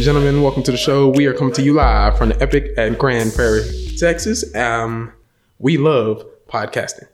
[0.00, 1.08] Ladies and gentlemen, welcome to the show.
[1.10, 3.68] We are coming to you live from the Epic at Grand Prairie,
[3.98, 4.56] Texas.
[4.56, 5.12] Um,
[5.58, 7.06] we love podcasting.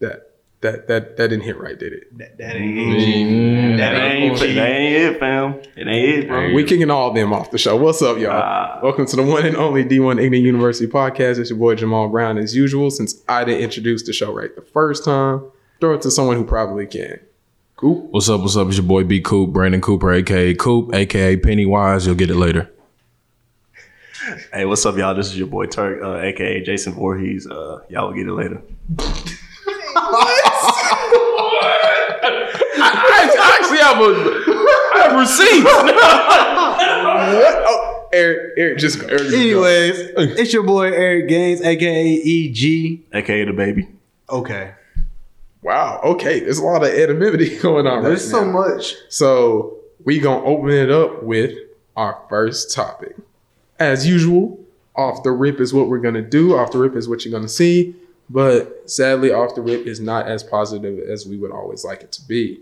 [0.00, 0.30] That
[0.60, 2.18] that that that didn't hit right, did it?
[2.18, 5.62] That, that ain't That ain't, that ain't it, fam.
[5.76, 6.52] It ain't it, bro.
[6.52, 7.74] We kicking all of them off the show.
[7.74, 8.32] What's up, y'all?
[8.32, 8.80] Ah.
[8.82, 11.38] Welcome to the one and only D1 Ignorant University podcast.
[11.38, 12.90] It's your boy Jamal Brown, as usual.
[12.90, 16.44] Since I didn't introduce the show right the first time, throw it to someone who
[16.44, 17.18] probably can.
[17.80, 18.10] Coop.
[18.10, 18.42] What's up?
[18.42, 18.68] What's up?
[18.68, 22.04] It's your boy B Coop, Brandon Cooper, aka Coop, aka Pennywise.
[22.04, 22.70] You'll get it later.
[24.52, 25.14] Hey, what's up, y'all?
[25.14, 27.46] This is your boy Turk, uh, aka Jason Voorhees.
[27.46, 28.60] Uh, y'all will get it later.
[32.76, 34.12] I actually have a
[34.92, 35.64] I have receipts.
[35.64, 35.94] what?
[37.66, 39.06] Oh, Eric, Eric, just go.
[39.06, 39.38] Eric, just go.
[39.38, 39.98] Anyways,
[40.38, 43.00] it's your boy Eric Gaines, aka EG.
[43.14, 43.88] Aka the baby.
[44.28, 44.74] Okay.
[45.62, 46.00] Wow.
[46.02, 48.08] Okay, there's a lot of anonymity going on right now.
[48.08, 48.52] There's right so now.
[48.52, 48.94] much.
[49.08, 51.56] So we gonna open it up with
[51.96, 53.16] our first topic.
[53.78, 54.58] As usual,
[54.96, 56.56] off the rip is what we're gonna do.
[56.56, 57.94] Off the rip is what you're gonna see.
[58.28, 62.12] But sadly, off the rip is not as positive as we would always like it
[62.12, 62.60] to be.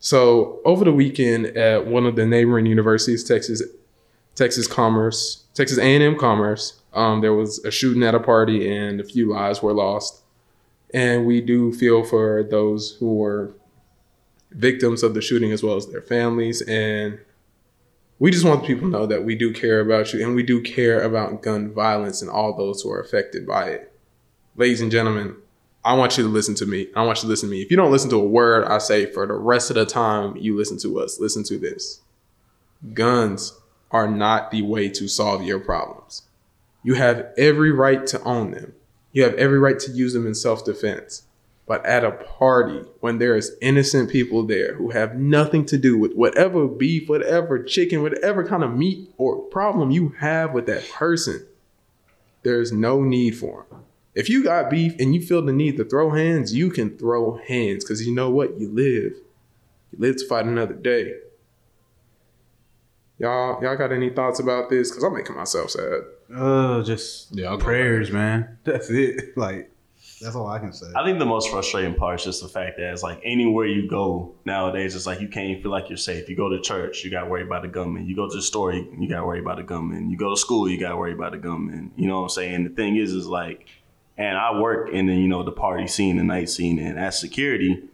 [0.00, 3.62] So over the weekend at one of the neighboring universities, Texas,
[4.34, 9.04] Texas Commerce, Texas A&M Commerce, um, there was a shooting at a party and a
[9.04, 10.22] few lives were lost.
[10.94, 13.54] And we do feel for those who were
[14.50, 16.62] victims of the shooting as well as their families.
[16.62, 17.18] And
[18.18, 20.62] we just want people to know that we do care about you and we do
[20.62, 23.92] care about gun violence and all those who are affected by it.
[24.56, 25.36] Ladies and gentlemen,
[25.84, 26.88] I want you to listen to me.
[26.96, 27.62] I want you to listen to me.
[27.62, 30.36] If you don't listen to a word I say for the rest of the time
[30.36, 32.00] you listen to us, listen to this.
[32.92, 33.58] Guns
[33.90, 36.22] are not the way to solve your problems.
[36.82, 38.74] You have every right to own them.
[39.12, 41.22] You have every right to use them in self defense.
[41.66, 45.98] But at a party, when there is innocent people there who have nothing to do
[45.98, 50.88] with whatever beef, whatever chicken, whatever kind of meat or problem you have with that
[50.90, 51.46] person,
[52.42, 53.84] there's no need for them.
[54.14, 57.36] If you got beef and you feel the need to throw hands, you can throw
[57.46, 58.58] hands because you know what?
[58.58, 59.12] You live.
[59.92, 61.16] You live to fight another day.
[63.18, 64.90] Y'all, y'all got any thoughts about this?
[64.90, 66.00] Because I'm making myself sad.
[66.34, 68.58] Uh, just Yeah, I'll prayers, man.
[68.64, 69.36] That's it.
[69.36, 69.70] Like,
[70.20, 70.86] that's all I can say.
[70.96, 73.88] I think the most frustrating part is just the fact that it's like anywhere you
[73.88, 76.28] go nowadays, it's like you can't even feel like you're safe.
[76.28, 78.06] You go to church, you got to worry about the gunman.
[78.06, 80.10] You go to the store, you, you got to worry about the gunman.
[80.10, 81.92] You go to school, you got to worry about the gunman.
[81.96, 82.64] You know what I'm saying?
[82.64, 83.66] The thing is, is like,
[84.16, 87.18] and I work in the you know the party scene, the night scene, and as
[87.18, 87.84] security,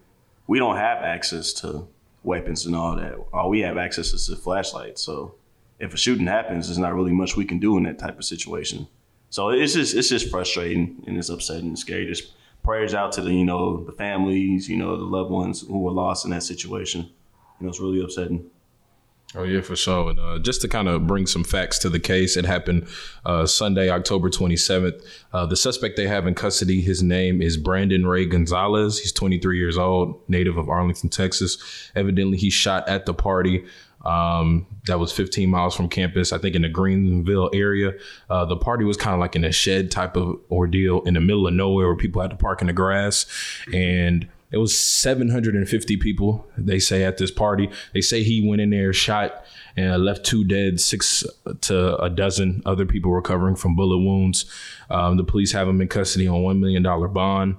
[0.47, 1.87] we don't have access to
[2.23, 3.17] weapons and all that.
[3.35, 5.03] All we have access is to flashlights.
[5.03, 5.35] So
[5.79, 8.25] if a shooting happens, there's not really much we can do in that type of
[8.25, 8.87] situation.
[9.31, 12.07] So it's just it's just frustrating and it's upsetting and scary.
[12.07, 15.81] Just prayers out to the you know the families, you know the loved ones who
[15.81, 17.03] were lost in that situation.
[17.61, 18.51] You know it's really upsetting.
[19.37, 20.11] Oh yeah, for sure.
[20.11, 22.87] And uh, just to kind of bring some facts to the case, it happened
[23.27, 25.05] uh, Sunday, October 27th.
[25.33, 29.01] Uh, the suspect they have in custody, his name is Brandon Ray Gonzalez.
[29.01, 31.59] He's 23 years old, native of Arlington, Texas.
[31.97, 33.65] Evidently, he shot at the party.
[34.05, 37.93] Um, that was 15 miles from campus, I think in the Greenville area.
[38.29, 41.21] Uh, the party was kind of like in a shed type of ordeal in the
[41.21, 43.27] middle of nowhere where people had to park in the grass.
[43.73, 47.71] And it was 750 people, they say, at this party.
[47.93, 49.45] They say he went in there, shot,
[49.77, 51.25] and left two dead, six
[51.63, 54.45] to a dozen other people recovering from bullet wounds.
[54.91, 57.57] Um, the police have him in custody on $1 million bond.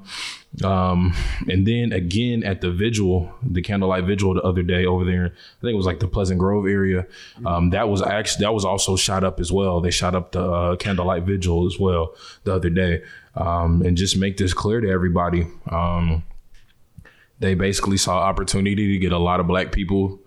[0.63, 1.13] Um,
[1.49, 5.61] and then again at the vigil, the candlelight vigil the other day over there, I
[5.61, 7.05] think it was like the Pleasant Grove area.
[7.45, 9.81] Um, that was actually that was also shot up as well.
[9.81, 13.03] They shot up the uh, candlelight vigil as well the other day.
[13.35, 15.45] Um, and just make this clear to everybody.
[15.69, 16.23] Um,
[17.39, 20.19] they basically saw opportunity to get a lot of black people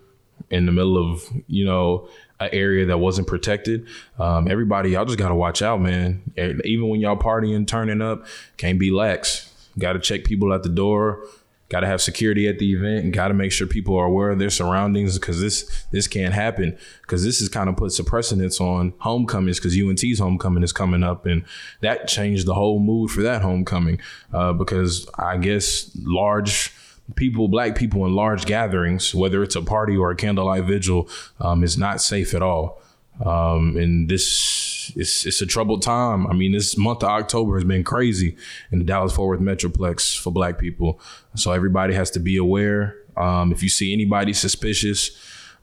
[0.51, 2.09] in the middle of you know
[2.41, 3.87] an area that wasn't protected.
[4.19, 6.23] Um, everybody, y'all just gotta watch out, man.
[6.37, 8.27] Even when y'all partying, turning up,
[8.57, 9.48] can't be lax.
[9.79, 11.25] Got to check people at the door.
[11.69, 14.39] Got to have security at the event, got to make sure people are aware of
[14.39, 16.79] their surroundings because this this can't happen.
[17.03, 21.03] Because this is kind of puts a precedence on homecomings because UNT's homecoming is coming
[21.03, 21.45] up, and
[21.83, 24.01] that changed the whole mood for that homecoming.
[24.33, 26.73] Uh, because I guess large
[27.17, 31.07] people, black people in large gatherings, whether it's a party or a candlelight vigil,
[31.39, 32.81] um, is not safe at all.
[33.25, 36.27] Um, and this it's it's a troubled time.
[36.27, 38.37] I mean, this month of October has been crazy
[38.71, 41.01] in the Dallas Fort Worth Metroplex for Black people.
[41.35, 42.97] So everybody has to be aware.
[43.17, 45.11] Um, if you see anybody suspicious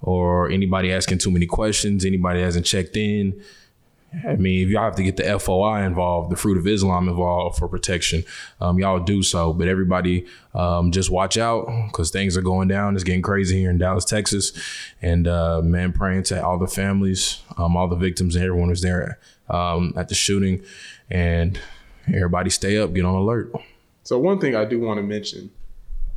[0.02, 3.42] or anybody asking too many questions, anybody hasn't checked in,
[4.24, 7.58] I mean, if y'all have to get the FOI involved, the Fruit of Islam involved
[7.58, 8.24] for protection,
[8.62, 9.52] um, y'all do so.
[9.52, 12.96] But everybody, um, just watch out because things are going down.
[12.96, 14.54] It's getting crazy here in Dallas, Texas.
[15.02, 18.82] And uh, man, praying to all the families, um, all the victims, and everyone who's
[18.82, 19.20] there
[19.50, 20.64] um, at the shooting.
[21.10, 21.60] And
[22.08, 23.52] everybody stay up, get on alert.
[24.04, 25.52] So one thing I do want to mention,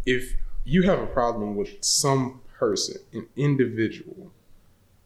[0.04, 0.34] if
[0.64, 4.30] you have a problem with some person, an individual,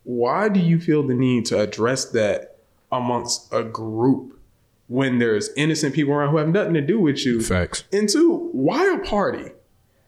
[0.04, 2.51] why do you feel the need to address that
[2.92, 4.38] amongst a group
[4.86, 7.40] when there's innocent people around who have nothing to do with you?
[7.40, 7.84] Facts.
[7.92, 9.52] And two, why a party?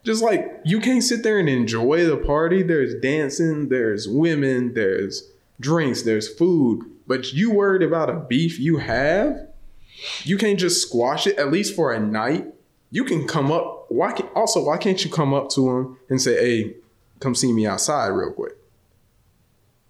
[0.04, 2.62] Just like you can't sit there and enjoy the party.
[2.62, 6.84] There's dancing, there's women, there's drinks, there's food.
[7.06, 9.48] But you worried about a beef you have?
[10.24, 12.46] You can't just squash it, at least for a night.
[12.90, 13.86] You can come up.
[13.88, 16.76] Why can, also why can't you come up to him and say, hey,
[17.20, 18.52] come see me outside real quick?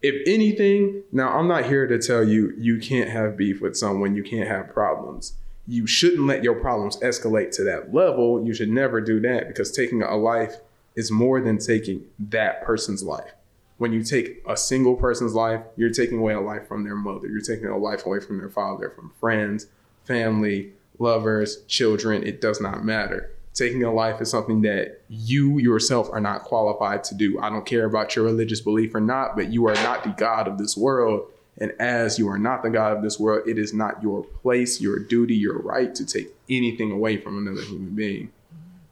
[0.06, 4.14] If anything, now I'm not here to tell you you can't have beef with someone,
[4.14, 5.32] you can't have problems.
[5.66, 8.44] You shouldn't let your problems escalate to that level.
[8.46, 10.56] You should never do that because taking a life
[10.94, 13.32] is more than taking that person's life.
[13.78, 17.26] When you take a single person's life, you're taking away a life from their mother.
[17.26, 19.68] You're taking a life away from their father, from friends,
[20.04, 22.24] family, lovers, children.
[22.24, 23.30] It does not matter.
[23.54, 27.38] Taking a life is something that you yourself are not qualified to do.
[27.40, 30.48] I don't care about your religious belief or not, but you are not the God
[30.48, 31.30] of this world.
[31.58, 34.80] And as you are not the God of this world, it is not your place,
[34.80, 38.32] your duty, your right to take anything away from another human being.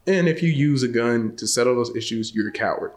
[0.07, 2.93] And if you use a gun to settle those issues, you're a coward.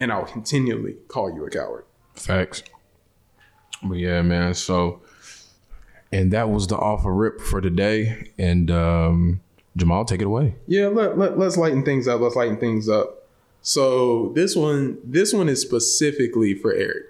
[0.00, 1.84] And I will continually call you a coward.
[2.14, 2.62] Facts.
[3.82, 4.54] But yeah, man.
[4.54, 5.02] So,
[6.10, 8.32] and that was the offer rip for today.
[8.38, 9.40] And um,
[9.76, 10.54] Jamal, take it away.
[10.66, 12.20] Yeah, let, let, let's lighten things up.
[12.20, 13.28] Let's lighten things up.
[13.62, 17.04] So this one, this one is specifically for Eric.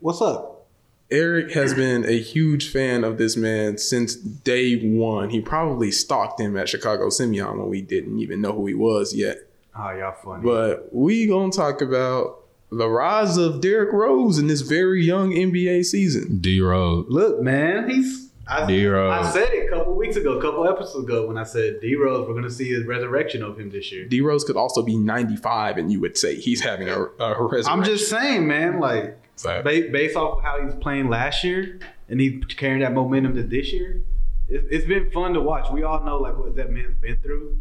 [0.00, 0.66] What's up?
[1.10, 5.30] Eric has been a huge fan of this man since day one.
[5.30, 9.14] He probably stalked him at Chicago Simeon when we didn't even know who he was
[9.14, 9.36] yet.
[9.76, 10.42] Oh, y'all funny.
[10.42, 12.40] But we gonna talk about
[12.70, 16.38] the rise of Derrick Rose in this very young NBA season.
[16.38, 17.06] D Rose.
[17.08, 18.23] Look, man, he's.
[18.46, 19.26] I, D-Rose.
[19.26, 21.94] I said it a couple weeks ago, a couple episodes ago, when I said D
[21.96, 24.04] Rose, we're gonna see a resurrection of him this year.
[24.06, 27.72] D Rose could also be 95, and you would say he's having a, a resurrection.
[27.72, 29.64] I'm just saying, man, like Fact.
[29.64, 33.42] ba- based off of how he's playing last year, and he's carrying that momentum to
[33.42, 34.02] this year.
[34.48, 35.70] It, it's been fun to watch.
[35.72, 37.58] We all know like what that man's been through.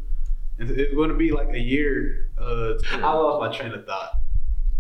[0.60, 2.30] And it's going to be like a year.
[2.38, 4.12] Uh, I lost my train of thought.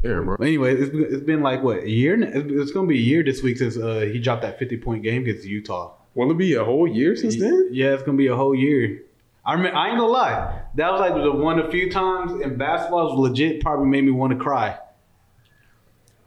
[0.03, 0.35] Yeah, bro.
[0.35, 2.21] Anyway, it's, it's been like what a year.
[2.21, 5.23] It's, to be a year this week since uh, he dropped that 50 point game
[5.23, 5.93] against Utah.
[6.13, 7.69] Will it be a whole year since then?
[7.71, 9.01] Yeah, it's gonna be a whole year.
[9.45, 10.61] I remember, I ain't gonna lie.
[10.75, 14.11] That was like the one of few times in basketball was legit probably made me
[14.11, 14.77] want to cry.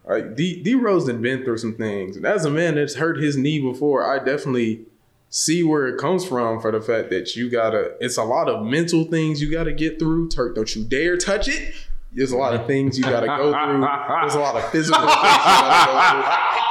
[0.04, 2.16] Like D D Rose had been through some things.
[2.16, 4.86] And as a man that's hurt his knee before, I definitely
[5.28, 8.64] see where it comes from for the fact that you gotta it's a lot of
[8.64, 10.28] mental things you gotta get through.
[10.28, 11.74] Turk, don't you dare touch it.
[12.12, 13.80] There's a lot of things you gotta go through.
[14.20, 16.22] There's a lot of physical things you gotta go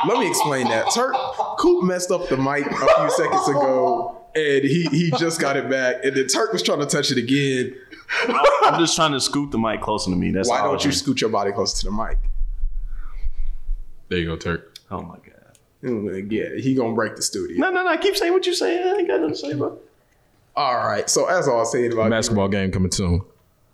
[0.06, 0.14] through.
[0.16, 0.92] Let me explain that.
[0.94, 1.14] Turk
[1.60, 4.22] Coop messed up the mic a few seconds ago.
[4.36, 6.04] And he, he just got it back.
[6.04, 7.74] And then Turk was trying to touch it again.
[8.28, 10.32] I'm just trying to scoot the mic closer to me.
[10.32, 10.92] That's Why don't you doing.
[10.94, 12.18] scoot your body closer to the mic?
[14.10, 14.78] There you go, Turk.
[14.92, 15.58] Oh my god.
[15.84, 17.58] Mm, Yeah, he gonna break the studio.
[17.60, 17.98] No, no, no.
[17.98, 18.78] Keep saying what you say.
[18.84, 19.78] I ain't got nothing to say, bro.
[20.56, 21.10] All right.
[21.10, 23.22] So as I was saying about Basketball game coming soon.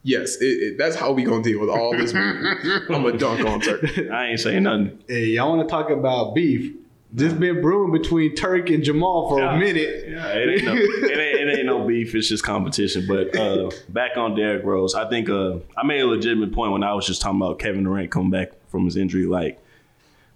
[0.04, 2.14] Yes, it, it, that's how we gonna deal with all this.
[2.90, 3.84] I'm a dunk on Turk.
[4.12, 5.00] I ain't saying nothing.
[5.08, 6.74] Hey, y'all want to talk about beef?
[7.14, 9.56] This been brewing between Turk and Jamal for Yeah.
[9.56, 10.06] a minute.
[10.08, 12.16] Yeah, it ain't no, it ain't, it ain't no beef.
[12.16, 13.06] It's just competition.
[13.06, 16.84] But uh, back on Derrick Rose, I think uh, I made a legitimate point when
[16.84, 19.26] I was just talking about Kevin Durant coming back from his injury.
[19.26, 19.61] Like,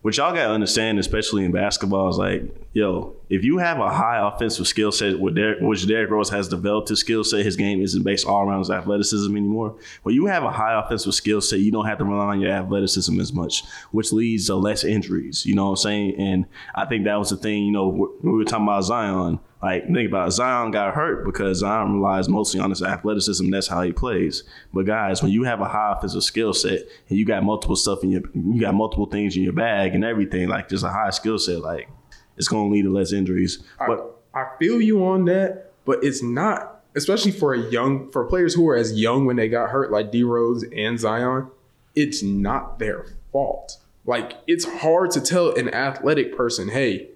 [0.06, 2.44] what y'all gotta understand, especially in basketball, is like,
[2.74, 7.00] yo, if you have a high offensive skill set, which Derrick Rose has developed his
[7.00, 9.76] skill set, his game isn't based all around his athleticism anymore.
[10.04, 12.52] When you have a high offensive skill set, you don't have to rely on your
[12.52, 15.44] athleticism as much, which leads to less injuries.
[15.44, 16.16] You know what I'm saying?
[16.20, 16.46] And
[16.76, 17.64] I think that was the thing.
[17.64, 19.40] You know, we were talking about Zion.
[19.66, 20.32] Like, think about it.
[20.32, 23.50] Zion got hurt because Zion relies mostly on his athleticism.
[23.50, 24.44] That's how he plays.
[24.72, 28.04] But guys, when you have a high offensive skill set and you got multiple stuff
[28.04, 31.10] in your, you got multiple things in your bag and everything, like just a high
[31.10, 31.90] skill set, like
[32.38, 33.64] it's going to lead to less injuries.
[33.80, 38.24] But I, I feel you on that, but it's not, especially for a young for
[38.26, 41.50] players who were as young when they got hurt, like D Rose and Zion.
[41.96, 43.80] It's not their fault.
[44.06, 47.10] Like it's hard to tell an athletic person, "Hey,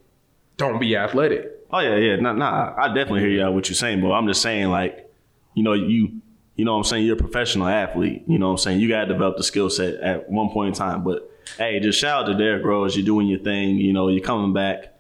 [0.58, 2.16] don't be athletic." Oh yeah, yeah.
[2.16, 2.74] Nah, nah.
[2.78, 5.12] I definitely hear you out what you're saying, but I'm just saying, like,
[5.54, 6.22] you know, you,
[6.56, 8.24] you know, what I'm saying you're a professional athlete.
[8.28, 10.70] You know, what I'm saying you got to develop the skill set at one point
[10.70, 11.04] in time.
[11.04, 12.96] But hey, just shout out to Derrick Rose.
[12.98, 13.78] You're doing your thing.
[13.78, 14.94] You know, you're coming back.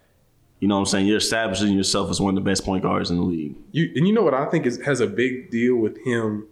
[0.59, 3.09] you know what I'm saying, you're establishing yourself as one of the best point guards
[3.09, 3.55] in the league.
[3.71, 6.47] You and you know what I think is has a big deal with him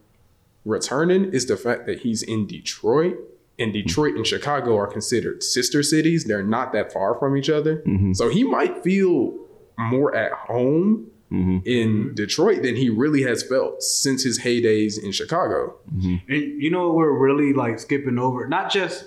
[0.65, 3.17] returning is the fact that he's in Detroit.
[3.59, 6.25] And Detroit and Chicago are considered sister cities.
[6.25, 7.77] They're not that far from each other.
[7.87, 8.13] Mm-hmm.
[8.13, 9.33] So he might feel
[9.77, 11.59] more at home mm-hmm.
[11.65, 15.75] in Detroit than he really has felt since his heydays in Chicago.
[15.93, 16.31] Mm-hmm.
[16.31, 18.47] And you know what we're really like skipping over?
[18.47, 19.05] Not just,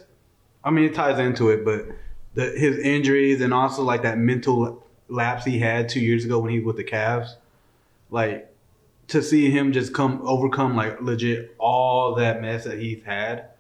[0.65, 1.87] I mean, it ties into it, but
[2.35, 6.53] the his injuries and also like that mental lapse he had two years ago when
[6.53, 7.35] he was with the Cavs.
[8.11, 8.53] Like
[9.09, 13.51] to see him just come overcome like legit all that mess that he's had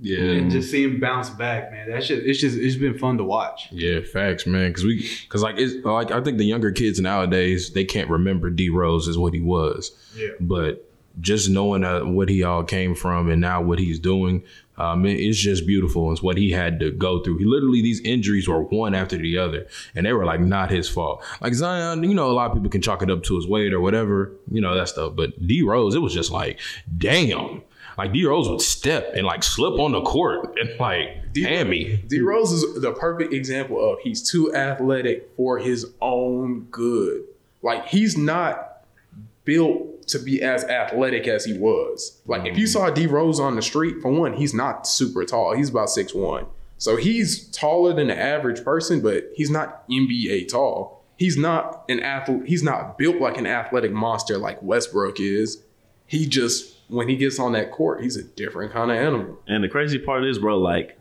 [0.00, 1.88] Yeah, and just see him bounce back, man.
[1.88, 3.68] That shit, it's just it's been fun to watch.
[3.70, 4.68] Yeah, facts, man.
[4.70, 8.50] Because we, because like, it's like I think the younger kids nowadays they can't remember
[8.50, 9.92] D Rose as what he was.
[10.16, 10.28] Yeah.
[10.40, 14.42] But just knowing uh, what he all came from and now what he's doing,
[14.76, 16.10] um, it- it's just beautiful.
[16.10, 17.38] It's what he had to go through.
[17.38, 20.88] He literally these injuries were one after the other, and they were like not his
[20.88, 21.22] fault.
[21.40, 23.72] Like Zion, you know, a lot of people can chalk it up to his weight
[23.72, 25.14] or whatever, you know that stuff.
[25.14, 26.58] But D Rose, it was just like,
[26.98, 27.62] damn.
[27.96, 32.02] Like D Rose would step and like slip on the court and like hammy.
[32.08, 37.24] D Rose is the perfect example of he's too athletic for his own good.
[37.62, 38.84] Like he's not
[39.44, 42.20] built to be as athletic as he was.
[42.26, 42.72] Like if you mm.
[42.72, 45.54] saw D Rose on the street, for one, he's not super tall.
[45.54, 46.46] He's about six one.
[46.78, 51.04] So he's taller than the average person, but he's not NBA tall.
[51.16, 52.42] He's not an athlete.
[52.46, 55.62] He's not built like an athletic monster like Westbrook is.
[56.06, 59.38] He just when he gets on that court, he's a different kind of animal.
[59.46, 60.98] And the crazy part is, bro, like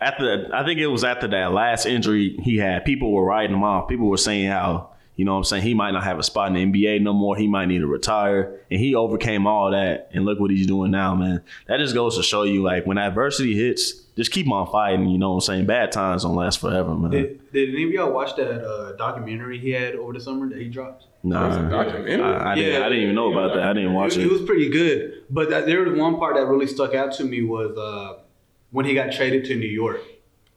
[0.00, 3.62] after I think it was after that last injury he had, people were writing him
[3.62, 3.88] off.
[3.88, 6.54] People were saying how, you know what I'm saying, he might not have a spot
[6.54, 7.36] in the NBA no more.
[7.36, 8.60] He might need to retire.
[8.70, 10.10] And he overcame all that.
[10.12, 11.42] And look what he's doing now, man.
[11.68, 15.08] That just goes to show you, like, when adversity hits, just keep on fighting.
[15.08, 15.66] You know what I'm saying?
[15.66, 17.10] Bad times don't last forever, man.
[17.10, 20.58] Did, did any of y'all watch that uh, documentary he had over the summer that
[20.58, 21.06] he dropped?
[21.26, 22.22] Nah, documentary?
[22.22, 23.64] I, I, didn't, I didn't even know about that.
[23.64, 24.26] I didn't watch it, it.
[24.26, 27.24] It was pretty good, but that, there was one part that really stuck out to
[27.24, 28.22] me was uh,
[28.70, 30.00] when he got traded to New York.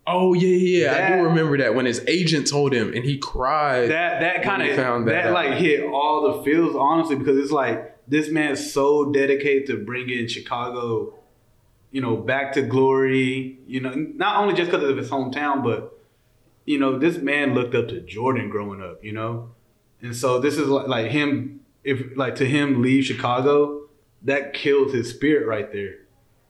[0.06, 1.06] Oh yeah, yeah, yeah.
[1.06, 3.90] I do remember that when his agent told him and he cried.
[3.90, 5.34] That that kind of found that, that out.
[5.34, 10.28] like hit all the feels honestly because it's like this man's so dedicated to bringing
[10.28, 11.14] Chicago,
[11.92, 13.60] you know, back to glory.
[13.68, 16.00] You know, not only just because of his hometown, but
[16.66, 19.04] you know, this man looked up to Jordan growing up.
[19.04, 19.52] You know,
[20.02, 21.62] and so this is like, like him.
[21.84, 23.88] If like to him leave Chicago,
[24.24, 25.96] that kills his spirit right there.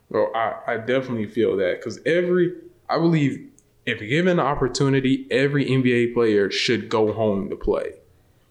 [0.10, 2.56] Well, I, I definitely feel that because every,
[2.90, 3.48] I believe,
[3.86, 7.94] if given the opportunity, every NBA player should go home to play.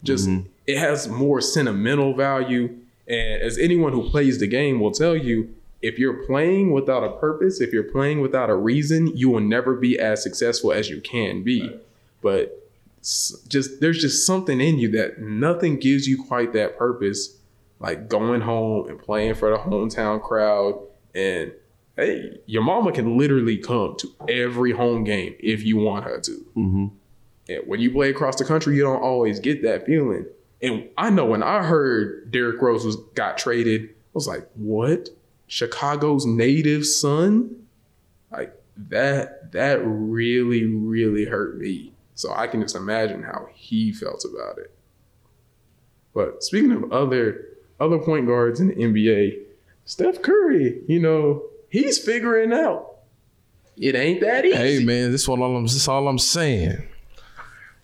[0.04, 0.48] Just mm-hmm.
[0.66, 2.78] it has more sentimental value,
[3.08, 5.52] and as anyone who plays the game will tell you,
[5.82, 9.74] if you're playing without a purpose, if you're playing without a reason, you will never
[9.74, 11.78] be as successful as you can be.
[12.20, 12.66] But s-
[13.02, 17.36] just there's just something in you that nothing gives you quite that purpose
[17.80, 20.80] like going home and playing for the hometown crowd.
[21.14, 21.52] And
[21.96, 26.32] hey your mama can literally come to every home game if you want her to.
[26.54, 26.86] Hmm
[27.48, 30.26] and when you play across the country you don't always get that feeling.
[30.60, 35.08] And i know when i heard derrick rose was got traded i was like what?
[35.46, 37.66] Chicago's native son?
[38.30, 44.24] Like that that really really hurt me so i can just imagine how he felt
[44.24, 44.74] about it
[46.14, 47.44] but speaking of other
[47.80, 49.38] other point guards in the NBA,
[49.84, 52.96] Steph Curry, you know, he's figuring out
[53.76, 54.56] it ain't that easy.
[54.56, 56.82] Hey man, this what all I'm this all I'm saying.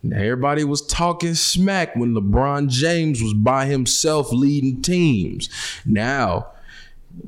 [0.02, 5.48] Now, everybody was talking smack when LeBron James was by himself leading teams.
[5.86, 6.48] Now,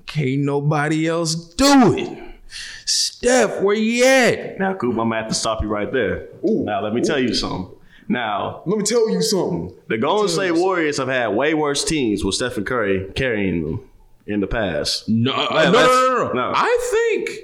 [0.04, 2.35] can't nobody else do it.
[2.84, 4.58] Steph, where you at?
[4.58, 6.28] Now, Coop, I'm gonna have to stop you right there.
[6.48, 6.64] Ooh.
[6.64, 7.72] now, let me tell you something.
[8.08, 9.74] Now, Let me tell you something.
[9.88, 13.80] the Golden State Warriors have had way worse teams with Stephen Curry carrying them
[14.28, 15.08] in the past.
[15.08, 16.52] No, uh, no, no, no, no, no.
[16.54, 17.40] I think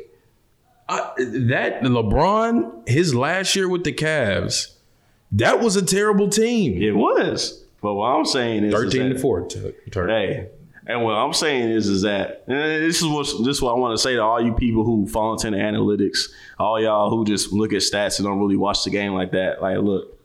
[0.88, 1.11] uh,
[1.49, 4.75] that LeBron, his last year with the Cavs,
[5.33, 6.81] that was a terrible team.
[6.81, 7.64] It was.
[7.81, 9.40] But what I'm saying is, is Thirteen that- to four.
[9.49, 10.49] to- to- Hey,
[10.86, 13.78] and what I'm saying is, is that and this is what this is what I
[13.78, 17.24] want to say to all you people who fall into the analytics, all y'all who
[17.24, 19.62] just look at stats and don't really watch the game like that.
[19.62, 20.18] Like, look,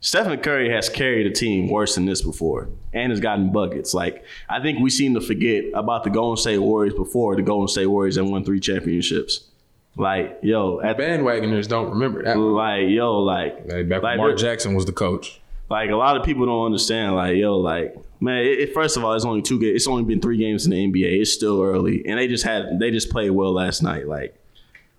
[0.00, 3.94] Stephen Curry has carried a team worse than this before, and has gotten buckets.
[3.94, 7.68] Like, I think we seem to forget about the Golden State Warriors before the Golden
[7.68, 9.48] State Warriors that won three championships.
[9.96, 12.36] Like, yo, at Bandwagoners don't remember that.
[12.36, 15.40] like, yo, like, Hey, back when Mark Jackson was the coach.
[15.74, 17.14] Like a lot of people don't understand.
[17.16, 19.76] Like yo, like man, it, it- first of all, it's only two games.
[19.76, 21.20] It's only been three games in the NBA.
[21.20, 24.06] It's still early, and they just had they just played well last night.
[24.08, 24.40] Like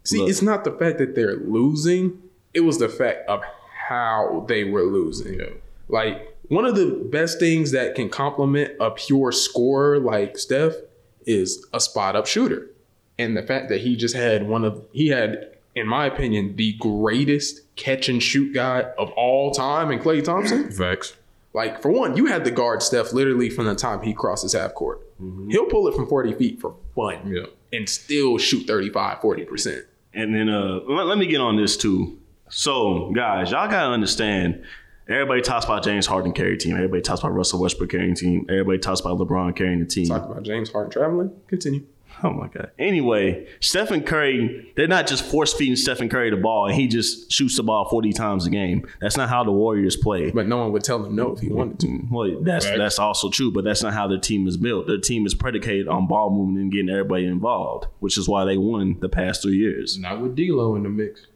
[0.03, 0.29] See, Look.
[0.29, 2.21] it's not the fact that they're losing,
[2.53, 3.41] it was the fact of
[3.89, 5.39] how they were losing.
[5.87, 10.73] Like one of the best things that can complement a pure scorer like Steph
[11.25, 12.69] is a spot up shooter.
[13.17, 16.73] And the fact that he just had one of he had, in my opinion, the
[16.79, 20.71] greatest catch and shoot guy of all time in Klay Thompson.
[20.71, 21.15] Facts.
[21.53, 24.73] Like for one, you had the guard Steph literally from the time he crosses half
[24.73, 25.01] court.
[25.49, 27.45] He'll pull it from 40 feet for fun Yeah.
[27.71, 29.83] and still shoot 35, 40%.
[30.13, 32.17] And then uh, let, let me get on this too.
[32.49, 34.63] So, guys, y'all gotta understand.
[35.07, 36.75] Everybody talks about James Harden carry team.
[36.75, 38.45] Everybody talks about Russell Westbrook carrying team.
[38.49, 40.07] Everybody talks about LeBron carrying the team.
[40.07, 41.31] Talk about James Harden traveling.
[41.47, 41.83] Continue.
[42.23, 42.71] Oh my god.
[42.79, 47.31] Anyway, Stephen Curry, they're not just force feeding Stephen Curry the ball and he just
[47.31, 48.87] shoots the ball 40 times a game.
[49.01, 50.31] That's not how the Warriors play.
[50.31, 51.99] But no one would tell him no if he wanted to.
[52.09, 52.77] Well, that's Right.
[52.77, 54.87] that's also true, but that's not how their team is built.
[54.87, 58.57] Their team is predicated on ball movement and getting everybody involved, which is why they
[58.57, 59.97] won the past three years.
[59.99, 61.27] Not with D'Lo in the mix.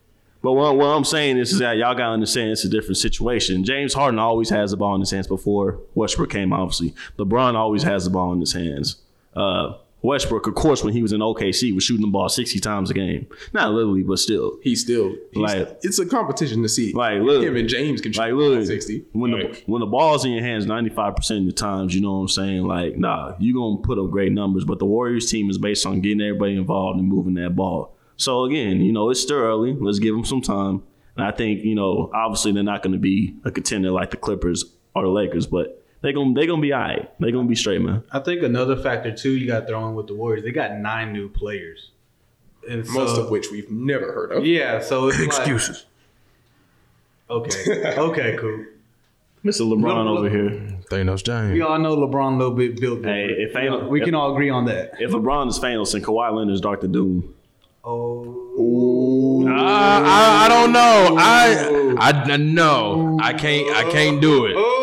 [0.42, 3.66] But what, what I'm saying is, is that y'all gotta understand it's a different situation.
[3.66, 6.94] James Harden always has the ball in his hands before Westbrook came, obviously.
[7.18, 9.02] LeBron always has the ball in his hands.
[9.36, 12.90] Uh, Westbrook, of course, when he was in OKC, was shooting the ball 60 times
[12.90, 13.28] a game.
[13.54, 14.58] Not literally, but still.
[14.64, 16.94] He still he's, Like- it's a competition to see.
[16.94, 17.44] Like, look.
[17.44, 19.06] him and James can shoot Like, look, 60.
[19.12, 22.00] when the when the ball's in your hands, ninety five percent of the times, you
[22.02, 22.64] know what I'm saying.
[22.66, 25.86] Like, nah, you are gonna put up great numbers, but the Warriors team is based
[25.86, 27.96] on getting everybody involved and moving that ball.
[28.16, 29.74] So again, you know, it's still early.
[29.74, 30.84] Let's give them some time.
[31.18, 34.18] And I think you know, obviously, they're not going to be a contender like the
[34.18, 34.64] Clippers
[34.96, 37.10] or the Lakers, but they gonna they gonna be all right.
[37.20, 38.04] They gonna be straight, man.
[38.12, 40.44] I think another factor too you got thrown with the Warriors.
[40.44, 41.92] They got nine new players,
[42.70, 44.46] and Most so- of which we've never heard of.
[44.46, 45.86] Yeah, so it's Excuses.
[47.30, 48.66] Like, okay, okay, cool.
[49.46, 49.62] Mr.
[49.62, 50.32] LeBron Look, over look.
[50.34, 50.78] here.
[50.92, 51.54] Thanos James.
[51.54, 53.06] We all know LeBron a little bit built.
[53.06, 54.94] Hey, if ain't- we can all agree on that.
[55.00, 57.34] If LeBron is Thanos and Kawhi Leonard is Doctor Doom,
[57.82, 61.16] Oh, I, I don't know.
[61.18, 63.18] I I no.
[63.22, 63.74] I can't.
[63.76, 64.54] I can't do it.
[64.58, 64.79] Oh.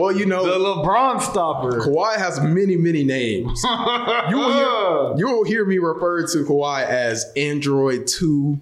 [0.00, 1.80] Well, you know, the LeBron stopper.
[1.80, 3.62] Kawhi has many, many names.
[3.62, 8.60] You will hear, you will hear me refer to Kawhi as Android 2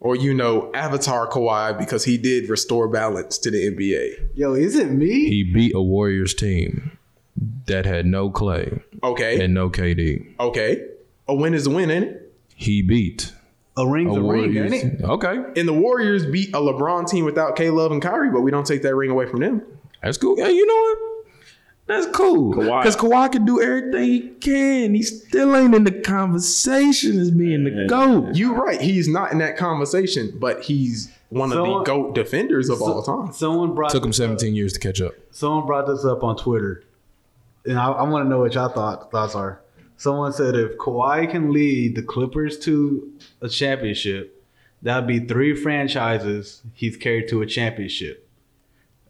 [0.00, 4.36] or, you know, Avatar Kawhi because he did restore balance to the NBA.
[4.36, 5.28] Yo, is it me?
[5.30, 6.98] He beat a Warriors team
[7.66, 9.42] that had no Klay Okay.
[9.44, 10.38] and no KD.
[10.38, 10.84] okay.
[11.28, 12.32] A win is a win, ain't it?
[12.54, 13.32] He beat
[13.76, 15.02] A ring's a a ring, ain't it?
[15.02, 18.50] Okay, And the Warriors beat a LeBron team without K Love and Kyrie, but we
[18.50, 19.62] don't take that ring away from them.
[20.06, 20.38] That's cool.
[20.38, 20.98] Yeah, you know what?
[21.86, 22.52] That's cool.
[22.52, 22.82] Kawhi.
[22.82, 24.94] Because Kawhi can do everything he can.
[24.94, 27.86] He still ain't in the conversation as being the Yeah.
[27.86, 28.34] GOAT.
[28.34, 28.80] You're right.
[28.80, 33.32] He's not in that conversation, but he's one of the GOAT defenders of all time.
[33.32, 35.12] Someone brought Took him this up- 17 years to catch up.
[35.30, 36.82] Someone brought this up on Twitter,
[37.64, 39.60] and I, I want to know what y'all thought, thoughts are.
[39.96, 44.44] Someone said if Kawhi can lead the Clippers to a championship,
[44.82, 48.25] that'd be three franchises he's carried to a championship.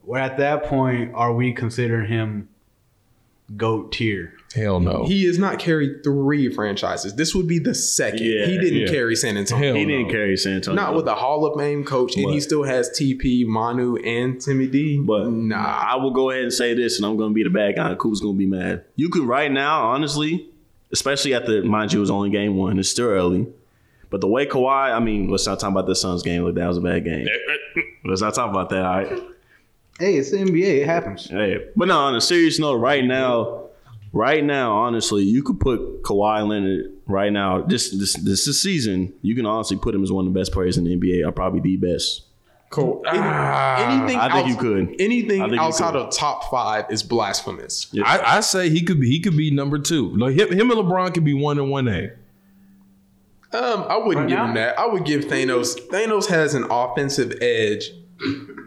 [0.06, 2.48] Where at that point, are we considering him
[3.56, 4.34] goat tier?
[4.54, 5.04] Hell no.
[5.04, 7.16] He has not carried three franchises.
[7.16, 8.20] This would be the second.
[8.24, 8.86] Yeah, he didn't yeah.
[8.86, 9.72] carry San Antonio.
[9.72, 9.98] Hell he no.
[9.98, 10.80] didn't carry San Antonio.
[10.80, 14.68] Not with a Hall of Fame coach, and he still has TP, Manu, and Timmy
[14.68, 15.00] D.
[15.00, 17.50] But nah, I will go ahead and say this, and I'm going to be the
[17.50, 17.90] bad guy.
[17.90, 18.84] and Coop's going to be mad.
[18.94, 20.48] You can right now, honestly,
[20.92, 22.78] especially at the mind you, it was only game one.
[22.78, 23.48] It's still early.
[24.08, 26.44] But the way Kawhi, I mean, let's not talk about the Suns game.
[26.44, 27.26] Look, that was a bad game.
[27.26, 27.82] Eh, eh, eh.
[28.04, 28.84] let's not talk about that.
[28.84, 29.35] All right.
[29.98, 30.82] Hey, it's the NBA.
[30.82, 31.28] It happens.
[31.28, 33.68] Hey, but no, on a serious note, right now,
[34.12, 37.62] right now, honestly, you could put Kawhi Leonard right now.
[37.62, 39.14] This this this is season.
[39.22, 41.32] You can honestly put him as one of the best players in the NBA, or
[41.32, 42.24] probably the best.
[42.68, 43.02] cool.
[43.08, 44.96] Any- anything I think you could.
[45.00, 46.02] Anything I think you outside could.
[46.02, 47.86] of top five is blasphemous.
[47.92, 48.04] Yeah.
[48.06, 50.14] I, I say he could be he could be number two.
[50.16, 52.10] Like him, him and LeBron could be one and one A.
[53.52, 54.46] Um, I wouldn't Right give now?
[54.48, 54.78] him that.
[54.78, 55.80] I would give Thanos.
[55.88, 57.90] Thanos has an offensive edge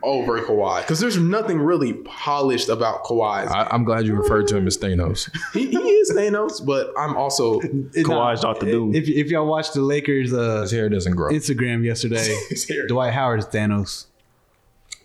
[0.03, 3.47] over Kawhi because there's nothing really polished about Kawhi.
[3.47, 5.29] I, I'm glad you referred to him as Thanos.
[5.53, 8.67] he, he is Thanos, but I'm also Kawhi's Dr.
[8.67, 8.95] Doom.
[8.95, 11.31] If, if y'all watched the Lakers uh, His hair doesn't grow.
[11.31, 12.87] Instagram yesterday, His hair.
[12.87, 14.05] Dwight Howard's Thanos.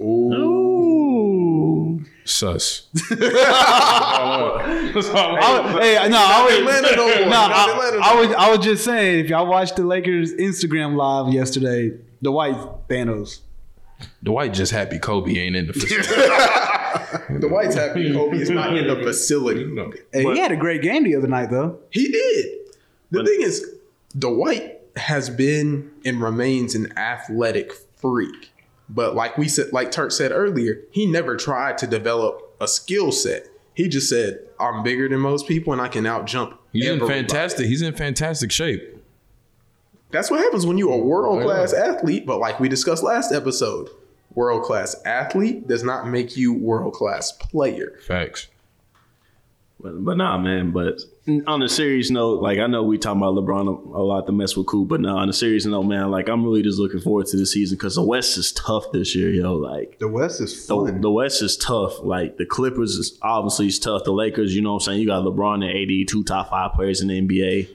[0.00, 2.04] Ooh.
[2.26, 2.88] Sus.
[3.08, 3.26] hey, no,
[6.18, 7.14] I was, no more.
[7.20, 10.96] no, Not I, I was, I was just saying, if y'all watched the Lakers Instagram
[10.96, 12.56] live yesterday, Dwight
[12.88, 13.40] Thanos.
[14.22, 17.38] Dwight just happy Kobe ain't in the facility.
[17.40, 19.64] Dwight's happy Kobe is not in the facility.
[20.12, 21.78] Hey, But- he had a great game the other night, though.
[21.90, 22.46] He did.
[23.10, 23.70] The But- thing is,
[24.18, 28.52] Dwight has been and remains an athletic freak.
[28.88, 33.12] But like we said, like Turk said earlier, he never tried to develop a skill
[33.12, 33.46] set.
[33.72, 37.00] He just said, "I'm bigger than most people, and I can out jump." He's in
[37.04, 37.66] fantastic.
[37.66, 38.93] He's in fantastic shape.
[40.10, 42.24] That's what happens when you're a world class athlete.
[42.26, 43.90] But like we discussed last episode,
[44.34, 47.98] world class athlete does not make you world class player.
[48.06, 48.48] Facts.
[49.80, 50.70] But, but nah, man.
[50.70, 51.00] But
[51.46, 54.32] on a serious note, like I know we talking about LeBron a, a lot to
[54.32, 57.00] mess with cool, but nah, on a serious note, man, like I'm really just looking
[57.00, 59.54] forward to the season because the West is tough this year, yo.
[59.54, 61.00] Like The West is the, fun.
[61.02, 62.02] the West is tough.
[62.02, 64.04] Like the Clippers is obviously is tough.
[64.04, 65.00] The Lakers, you know what I'm saying?
[65.00, 67.68] You got LeBron and AD, two top five players in the NBA.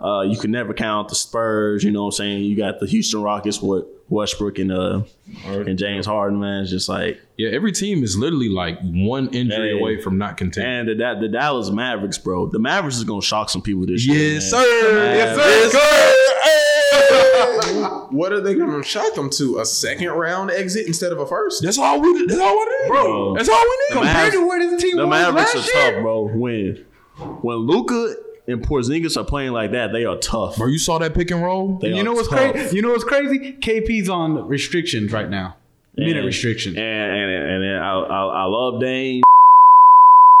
[0.00, 2.44] Uh, you can never count the Spurs, you know what I'm saying?
[2.44, 5.02] You got the Houston Rockets with Westbrook and uh
[5.46, 6.62] and James Harden, man.
[6.62, 9.78] It's just like Yeah, every team is literally like one injury Hey.
[9.80, 10.92] away from not contending.
[10.94, 12.46] and the, the Dallas Mavericks, bro.
[12.48, 14.34] The Mavericks is gonna shock some people this year.
[14.34, 14.60] Yes, sir.
[14.60, 16.20] Yes, sir.
[18.10, 19.58] What are they going to shock them to?
[19.58, 21.62] A second round exit instead of a first?
[21.62, 22.26] That's all we.
[22.26, 23.34] That's all we need, Bro.
[23.36, 24.02] That's all we need.
[24.04, 25.92] Compared to where this team The was Mavericks are last year.
[25.94, 26.28] tough, bro.
[26.28, 26.84] When
[27.42, 28.14] when Luka
[28.46, 30.56] and Porzingis are playing like that, they are tough.
[30.58, 31.78] Bro, you saw that pick and roll?
[31.78, 32.76] They You are know what's crazy?
[32.76, 33.52] You know what's crazy?
[33.54, 35.56] KP's on restrictions right now.
[35.96, 36.76] Minute And- restrictions.
[36.76, 39.22] And and, and, and I, I, I love Dame.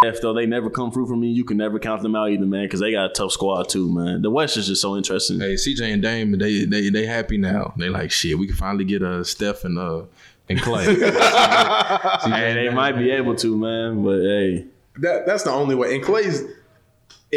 [0.04, 2.44] If though they never come through for me, you can never count them out either,
[2.44, 4.20] man, because they got a tough squad too, man.
[4.20, 5.40] The West is just so interesting.
[5.40, 7.72] Hey, CJ and Dame, they they they happy now.
[7.78, 8.38] They like shit.
[8.38, 10.02] We can finally get uh Steph and uh
[10.50, 10.84] and Klay.
[12.34, 14.66] Hey, they might be able to, man, but hey,
[15.00, 15.94] That that's the only way.
[15.94, 16.42] And Klay's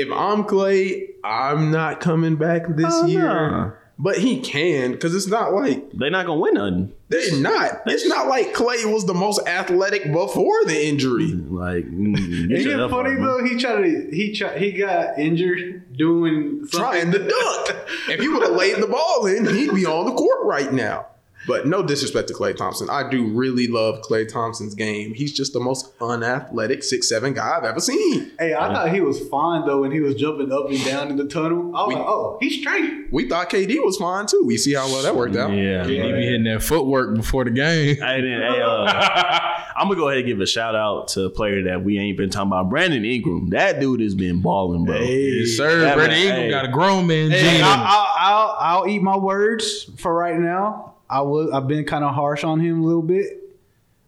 [0.02, 3.22] if I'm Klay, I'm not coming back this Oh, year.
[3.52, 3.72] nah.
[4.00, 6.94] But he can because it's not like they're not gonna win nothing.
[7.10, 7.82] they're not.
[7.88, 11.32] It's not like Klay was the most athletic before the injury.
[11.34, 12.16] Like, mm,
[12.52, 13.44] Isn't it funny out, though?
[13.44, 16.80] He tried to he tried, he got injured doing something.
[16.80, 17.76] Trying to dunk.
[18.10, 21.08] If he would have laid the ball in, he'd be on the court right now.
[21.48, 22.90] But no disrespect to Klay Thompson.
[22.90, 25.14] I do really love Klay Thompson's game.
[25.14, 28.32] He's just the most unathletic six seven guy I've ever seen.
[28.38, 31.16] Hey, I thought he was fine though when he was jumping up and down in
[31.18, 31.76] the tunnel.
[31.76, 33.08] I was We- like, oh, he's straight.
[33.12, 34.44] We thought KD was fine too.
[34.46, 35.52] We see how well that worked out.
[35.52, 36.16] Yeah, He man.
[36.16, 37.96] be hitting that footwork before the game.
[37.96, 39.40] Hey, then, hey, uh,
[39.78, 42.18] I'm gonna go ahead and give a shout out to a player that we ain't
[42.18, 43.50] been talking about, Brandon Ingram.
[43.52, 44.98] That dude has been balling, bro.
[45.00, 45.84] Yes, sir.
[45.86, 46.50] Yeah, Brandon man, Ingram hey.
[46.50, 47.64] got a grown man Hey, gene.
[47.64, 50.96] I'll, I'll, I'll, I'll eat my words for right now.
[51.10, 53.28] I was I've been kind of harsh on him a little bit,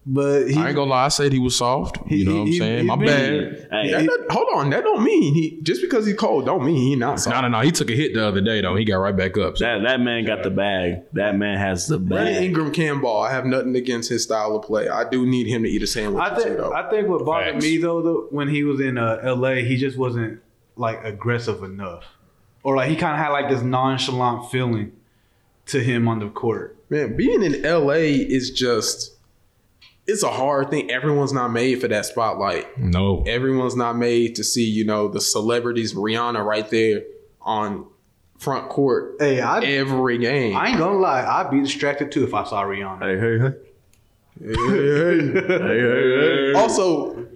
[0.06, 1.98] but he, I ain't gonna lie, I said he was soft.
[2.10, 2.78] You know what I'm He- he- saying?
[2.80, 3.06] he My been-
[3.54, 3.68] bad.
[3.70, 6.76] Hey, That don't- hold on, that don't mean he just because he's cold don't mean
[6.76, 7.36] he not No, soft.
[7.36, 7.48] no, no.
[7.48, 7.60] no.
[7.64, 8.76] He took a hit the other day though.
[8.76, 9.56] He got right back up.
[9.58, 9.64] So.
[9.64, 11.02] that that man got the bag.
[11.14, 12.44] That man has the Brandon bag.
[12.44, 13.22] Ingram can ball.
[13.22, 14.88] I have nothing against his style of play.
[14.88, 16.22] I do need him to eat a sandwich.
[16.22, 16.72] I think though.
[16.72, 17.64] I think what bothered Facts.
[17.64, 20.40] me though, though when he was in uh, L.A., he just wasn't
[20.76, 22.04] like aggressive enough,
[22.62, 24.92] or like he kind of had like this nonchalant feeling
[25.66, 26.76] to him on the court.
[26.90, 29.16] Man, being in LA is just
[30.06, 30.90] it's a hard thing.
[30.90, 32.78] Everyone's not made for that spotlight.
[32.78, 33.22] No.
[33.22, 37.02] Everyone's not made to see, you know, the celebrities, Rihanna right there
[37.40, 37.86] on
[38.38, 40.56] front court Hey, I, every game.
[40.56, 43.02] I ain't gonna lie, I'd be distracted too if I saw Rihanna.
[43.02, 43.54] Hey, hey, hey.
[44.40, 45.46] Hey, hey.
[45.46, 46.52] Hey, hey, hey.
[46.54, 47.26] also,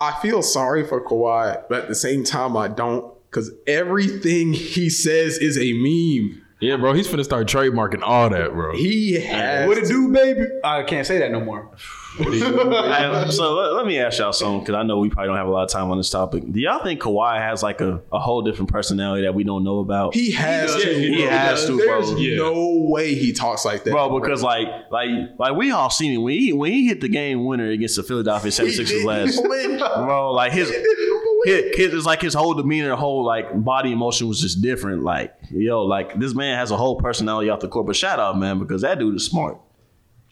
[0.00, 4.90] I feel sorry for Kawhi, but at the same time, I don't because everything he
[4.90, 6.41] says is a meme.
[6.62, 6.92] Yeah, bro.
[6.92, 8.76] He's finna start trademarking all that, bro.
[8.76, 10.46] He has What it do, baby?
[10.62, 11.70] I can't say that no more.
[12.18, 12.38] Hey,
[13.30, 15.50] so let, let me ask y'all something because I know we probably don't have a
[15.50, 16.44] lot of time on this topic.
[16.52, 19.78] Do y'all think Kawhi has like a, a whole different personality that we don't know
[19.78, 20.14] about?
[20.14, 20.84] He has does.
[20.84, 20.94] to.
[20.94, 21.30] He bro.
[21.30, 22.02] has to, bro.
[22.02, 22.36] There's Yeah.
[22.36, 26.18] no way he talks like that, Bro, because like, like, like we all seen it
[26.18, 29.42] when he when he hit the game winner against the Philadelphia He 76ers last.
[29.42, 29.78] blink.
[29.96, 31.21] Bro, like his, He didn't blink.
[31.44, 35.02] His, his, it's like his whole demeanor, whole like body emotion was just different.
[35.02, 37.86] Like, yo, like this man has a whole personality off the court.
[37.86, 39.58] But shout out, man, because that dude is smart.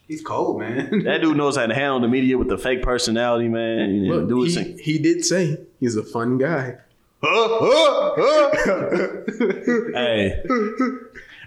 [0.06, 1.02] He's cold, man.
[1.04, 3.94] That dude knows how to handle the media with the fake personality, man.
[3.94, 6.78] You know, Look, do his he, he did say he's a fun guy.
[9.94, 10.42] Hey.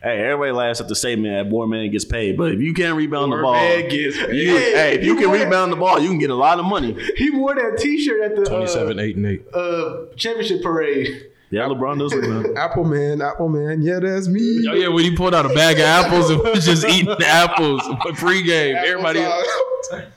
[0.04, 2.98] Hey, everybody laughs at the statement that boy man gets paid, but if you can't
[2.98, 4.36] rebound the Poor ball, man gets paid.
[4.36, 6.94] you- hey, if you can rebound the ball, you can get a lot of money.
[7.16, 9.46] he wore that T-shirt at the 27, 8, and 8.
[9.54, 11.28] uh, uh, championship parade.
[11.52, 12.58] Yeah, LeBron does rebound.
[12.58, 14.66] Apple man, Apple man, yeah, that's me.
[14.68, 17.28] Oh yeah, when he pulled out a bag of apples and was just eating the
[17.28, 17.82] apples
[18.18, 18.76] pregame.
[18.84, 19.24] Everybody,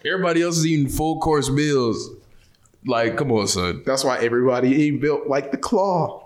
[0.05, 2.11] everybody else is eating full course meals.
[2.87, 3.83] Like, come on, son.
[3.85, 6.26] That's why everybody ain't built like the claw.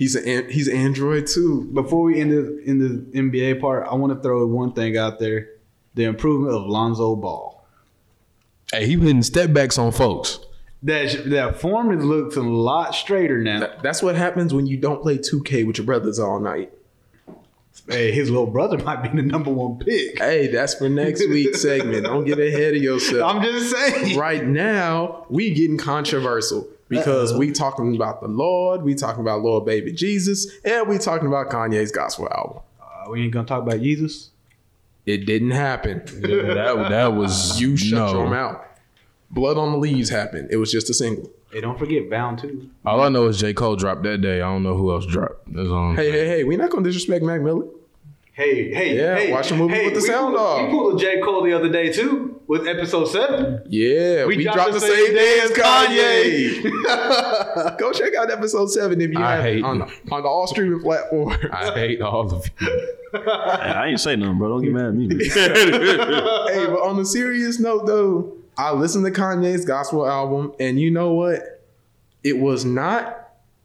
[0.00, 1.68] He's an he's Android too.
[1.74, 5.18] Before we end the in the NBA part, I want to throw one thing out
[5.18, 5.48] there:
[5.94, 7.62] the improvement of Lonzo Ball.
[8.72, 10.40] Hey, he hitting step backs on folks.
[10.84, 13.60] That that form is looks a lot straighter now.
[13.60, 16.72] That- That's what happens when you don't play 2K with your brothers all night.
[17.86, 20.18] Hey, his little brother might be the number one pick.
[20.18, 22.04] Hey, that's for next week's segment.
[22.04, 23.34] Don't get ahead of yourself.
[23.34, 24.16] I'm just saying.
[24.18, 29.64] right now, we getting controversial because we talking about the Lord, we talking about Lord
[29.64, 32.62] baby Jesus, and we talking about Kanye's gospel album.
[32.82, 34.30] Uh, we ain't gonna talk about Jesus.
[35.06, 36.02] It didn't happen.
[36.20, 38.12] Yeah, that that was You shut no.
[38.20, 38.62] your mouth.
[39.30, 40.48] Blood on the Leaves happened.
[40.50, 41.30] It was just a single.
[41.52, 42.68] Hey, don't forget Bound too.
[42.84, 44.36] All I know is J Cole dropped that day.
[44.42, 45.52] I don't know who else dropped.
[45.52, 45.94] That's all.
[45.94, 47.66] Hey, hey, hey, we not gonna disrespect Mac Miller.
[48.32, 50.62] Hey, hey, Yeah, hey, watch the movie hey, with the we sound pulled, off.
[50.66, 53.62] We pulled a J Cole the other day too with episode seven.
[53.68, 56.62] Yeah, we, We dropped, dropped the the same same day day as as Kanye.
[57.78, 61.32] Go check out episode seven if you I have hate- on, on all streaming platform.
[61.52, 62.94] I hate all of you.
[63.14, 64.48] I ain't say nothing, bro.
[64.48, 65.28] Don't get mad at me.
[65.28, 70.90] hey, but on a serious note, though, I listened to Kanye's gospel album, and you
[70.90, 71.62] know what?
[72.24, 73.16] It was not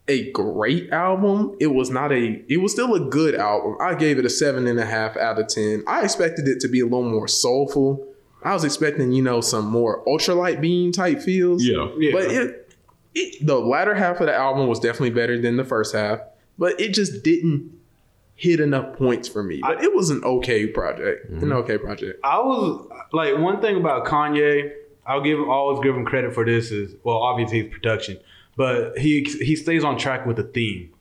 [0.07, 1.57] a great album.
[1.59, 2.39] It was not a.
[2.47, 3.77] It was still a good album.
[3.81, 5.83] I gave it a seven and a half out of ten.
[5.87, 8.11] I expected it to be a little more soulful.
[8.45, 11.63] I was expecting, you know, some more ultralight beam type feels.
[11.63, 11.89] Yeah.
[11.97, 12.11] Yeah.
[12.13, 12.75] But it,
[13.15, 16.19] it, the latter half of the album was definitely better than the first half.
[16.57, 17.75] But it just didn't
[18.35, 19.59] hit enough points for me.
[19.61, 21.29] But it was an okay project.
[21.29, 21.51] An mm-hmm.
[21.53, 22.19] okay project.
[22.23, 24.73] I was like one thing about Kanye.
[25.07, 28.19] I'll give always give him credit for this is well obviously his production,
[28.55, 30.93] but he he stays on track with the theme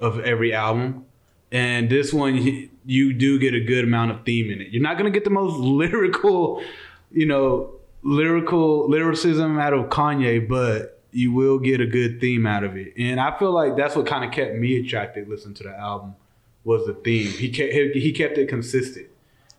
[0.00, 1.04] of every album.
[1.52, 4.68] And this one, he- you do get a good amount of theme in it.
[4.72, 6.62] You're not gonna get the most lyrical,
[7.10, 12.62] you know, lyrical lyricism out of Kanye, but you will get a good theme out
[12.62, 12.92] of it.
[12.98, 16.14] And I feel like that's what kind of kept me attracted listening to the album
[16.64, 17.30] was the theme.
[17.30, 19.06] He kept he kept it consistent,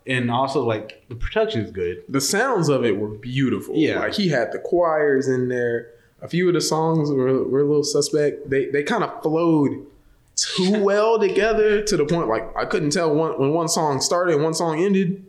[0.06, 2.04] and also like the production is good.
[2.10, 3.76] the sounds of it were beautiful.
[3.76, 4.00] Yeah.
[4.00, 5.92] Like he had the choirs in there.
[6.22, 8.50] A few of the songs were, were a little suspect.
[8.50, 9.86] They they kind of flowed
[10.36, 14.36] too well together to the point like I couldn't tell one when one song started
[14.36, 15.26] and one song ended.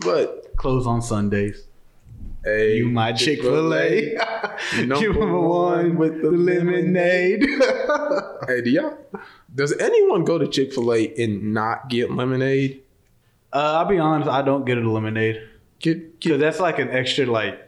[0.00, 1.64] But Close on Sundays.
[2.44, 4.16] hey, You my Chick Fil A.
[4.84, 7.42] number one with the lemonade.
[8.48, 8.98] hey, do y'all?
[9.54, 12.82] Does anyone go to Chick Fil A and not get lemonade?
[13.52, 15.40] Uh, I'll be honest, I don't get a lemonade
[15.78, 17.58] Get because that's like an extra like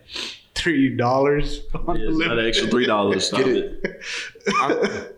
[0.55, 1.61] three dollars.
[1.73, 3.27] Yeah, it's not an extra three dollars.
[3.29, 3.81] Stop Get it.
[4.47, 5.15] it.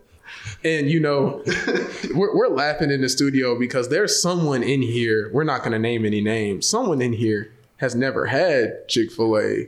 [0.63, 1.43] I'm- and you know,
[2.15, 5.29] we're, we're laughing in the studio because there's someone in here.
[5.33, 6.67] We're not going to name any names.
[6.67, 9.67] Someone in here has never had Chick Fil A.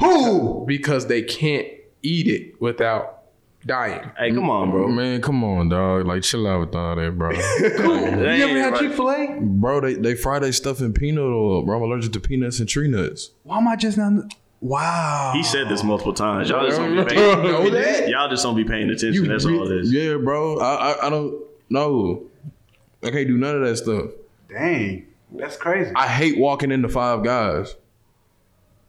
[0.00, 0.64] Who?
[0.66, 1.66] Because they can't
[2.02, 3.16] eat it without
[3.66, 4.10] dying.
[4.16, 4.88] Hey, come on, bro.
[4.88, 6.06] Man, come on, dog.
[6.06, 7.32] Like, chill out with all that, bro.
[7.36, 8.80] That You ever had right.
[8.80, 9.38] Chick Fil A?
[9.40, 11.76] bro, they, they fry their stuff in peanut oil, bro.
[11.76, 13.30] I'm allergic to peanuts and tree nuts.
[13.42, 14.32] Why am I just not?
[14.60, 15.32] Wow.
[15.34, 16.50] He said this multiple times.
[16.50, 17.42] Y'all just don't be paying.
[17.42, 18.08] know that?
[18.08, 19.14] Y'all just don't be paying attention.
[19.14, 19.92] You That's all it is.
[19.92, 20.58] Yeah, bro.
[20.58, 22.26] I, I I don't know.
[23.02, 24.10] I can't do none of that stuff.
[24.50, 25.92] Dang, that's crazy.
[25.94, 27.74] I hate walking into Five Guys.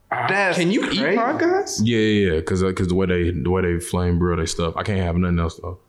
[0.10, 1.16] That's Can you eat crazy.
[1.16, 1.82] Five Guys?
[1.82, 4.76] Yeah, yeah, because because uh, the way they the way they flame grill their stuff,
[4.76, 5.80] I can't have nothing else though.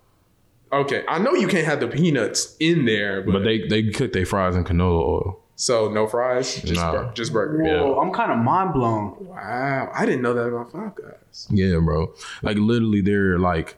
[0.73, 4.13] Okay, I know you can't have the peanuts in there, but, But they they cook
[4.13, 5.42] their fries in canola oil.
[5.63, 6.93] So no fries, just Nah.
[6.93, 7.63] bur- just burger.
[7.63, 9.15] Whoa, I'm kind of mind blown.
[9.21, 11.47] Wow, I didn't know that about Five Guys.
[11.51, 12.13] Yeah, bro.
[12.43, 13.77] Like literally, they're like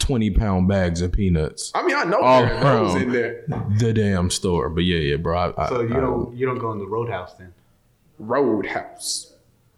[0.00, 1.70] twenty pound bags of peanuts.
[1.74, 3.00] I mean, I know All there are around.
[3.02, 3.44] in there.
[3.78, 4.68] The damn store.
[4.68, 5.38] But yeah, yeah, bro.
[5.38, 7.54] I, I, So you I- don't you don't go in the Roadhouse then?
[8.18, 9.30] Roadhouse.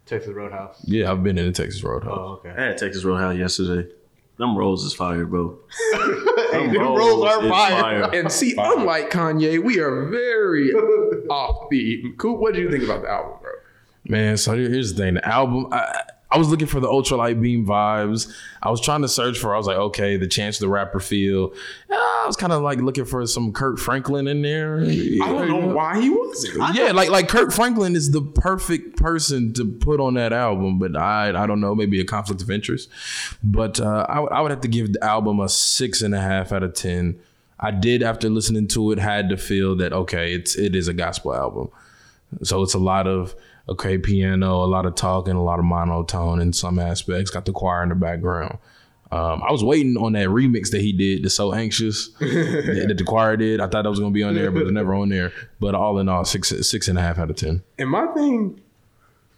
[0.06, 0.80] Texas Roadhouse.
[0.84, 2.16] Yeah, I've been in the Texas Roadhouse.
[2.16, 2.50] Oh, okay.
[2.56, 3.88] I had Texas Roadhouse yesterday.
[4.38, 5.58] Them rolls is fire, bro.
[6.52, 8.10] Them them rolls are is fire.
[8.14, 10.72] And see, unlike Kanye, we are very
[11.30, 12.14] off theme.
[12.18, 13.50] Coop, what do you think about the album, bro?
[14.08, 15.14] Man, so here's the thing.
[15.14, 18.32] The album, I, I was looking for the ultralight beam vibes.
[18.60, 19.54] I was trying to search for.
[19.54, 21.52] I was like, okay, the Chance the Rapper feel.
[21.88, 24.80] Uh, I was kind of like looking for some Kirk Franklin in there.
[24.80, 26.74] I don't know why he wasn't.
[26.74, 30.96] Yeah, like like Kirk Franklin is the perfect person to put on that album, but
[30.96, 32.88] I I don't know, maybe a conflict of interest.
[33.44, 36.20] But uh, I would- I would have to give the album a six and a
[36.20, 37.20] half out of ten.
[37.60, 40.92] I did after listening to it had to feel that okay, it's it is a
[40.92, 41.68] gospel album,
[42.42, 43.34] so it's a lot of
[43.68, 47.30] okay piano, a lot of talking, a lot of monotone in some aspects.
[47.30, 48.58] Got the choir in the background.
[49.12, 53.04] Um, I was waiting on that remix that he did, the So Anxious, that the
[53.04, 53.60] choir did.
[53.60, 55.32] I thought that was gonna be on there, but it's never on there.
[55.60, 57.62] But all in all, six six and a half out of ten.
[57.78, 58.60] And my thing,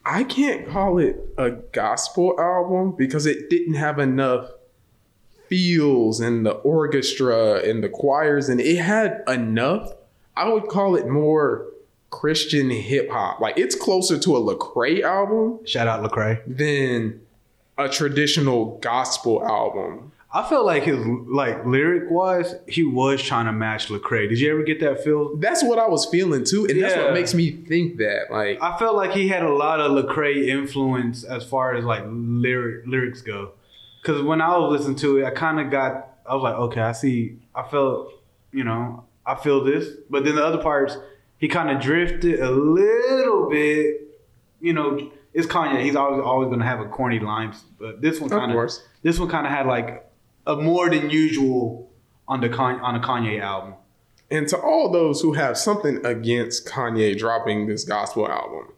[0.05, 4.51] I can't call it a gospel album because it didn't have enough
[5.49, 9.93] feels and the orchestra and the choirs, and it had enough.
[10.35, 11.68] I would call it more
[12.11, 13.41] Christian hip hop.
[13.41, 16.43] Like it's closer to a Lecrae album Shout out Lecrae.
[16.47, 17.21] than
[17.77, 20.13] a traditional gospel album.
[20.31, 24.29] I felt like his like lyric wise, he was trying to match Lecrae.
[24.29, 25.37] Did you ever get that feel?
[25.37, 28.27] That's what I was feeling too, and that's what makes me think that.
[28.31, 32.05] Like, I felt like he had a lot of Lecrae influence as far as like
[32.07, 33.53] lyric lyrics go.
[34.03, 36.81] Because when I was listening to it, I kind of got I was like, okay,
[36.83, 37.39] I see.
[37.55, 38.13] I felt,
[38.53, 40.97] you know, I feel this, but then the other parts,
[41.39, 44.09] he kind of drifted a little bit.
[44.61, 45.83] You know, it's Kanye.
[45.83, 48.71] He's always always gonna have a corny lines, but this one kind of
[49.03, 50.11] this one kind of had like
[50.47, 51.91] a more than usual
[52.27, 53.75] on the Kanye, on a Kanye album.
[54.31, 58.73] And to all those who have something against Kanye dropping this gospel album,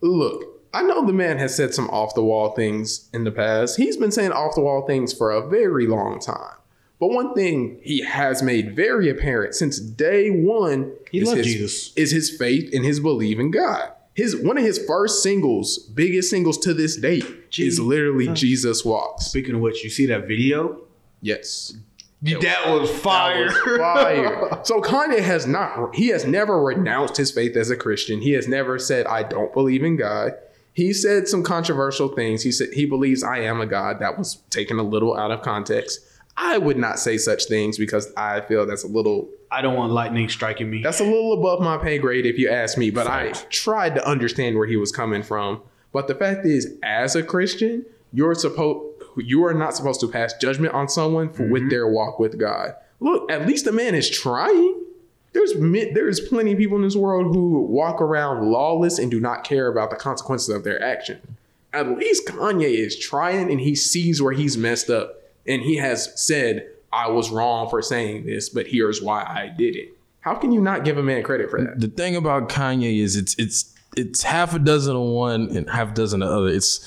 [0.00, 3.76] look, I know the man has said some off the wall things in the past.
[3.76, 6.56] He's been saying off the wall things for a very long time.
[7.00, 11.92] But one thing he has made very apparent since day one He is, his, Jesus.
[11.96, 13.90] is his faith and his belief in God.
[14.14, 17.24] His one of his first singles, biggest singles to this date,
[17.58, 19.26] is literally Jesus Walks.
[19.26, 20.82] Speaking of which, you see that video?
[21.20, 21.74] Yes.
[22.22, 23.50] That was fire.
[23.50, 24.60] That was fire.
[24.64, 28.20] so Kanye has not he has never renounced his faith as a Christian.
[28.20, 30.32] He has never said I don't believe in God.
[30.72, 32.42] He said some controversial things.
[32.42, 33.98] He said he believes I am a God.
[34.00, 36.00] That was taken a little out of context.
[36.36, 39.92] I would not say such things because I feel that's a little I don't want
[39.92, 40.82] lightning striking me.
[40.82, 44.06] that's a little above my pay grade if you ask me, but I tried to
[44.06, 45.62] understand where he was coming from.
[45.92, 50.34] But the fact is, as a Christian, you're supposed you are not supposed to pass
[50.34, 51.68] judgment on someone for, with mm-hmm.
[51.70, 52.74] their walk with God.
[52.98, 54.80] Look, at least the man is trying.
[55.32, 59.44] There's there's plenty of people in this world who walk around lawless and do not
[59.44, 61.36] care about the consequences of their action.
[61.72, 66.12] At least Kanye is trying and he sees where he's messed up and he has
[66.22, 69.88] said, I was wrong for saying this, but here's why I did it.
[70.20, 71.80] How can you not give a man credit for that?
[71.80, 75.90] The thing about Kanye is it's it's it's half a dozen of one and half
[75.90, 76.48] a dozen of the other.
[76.48, 76.86] It's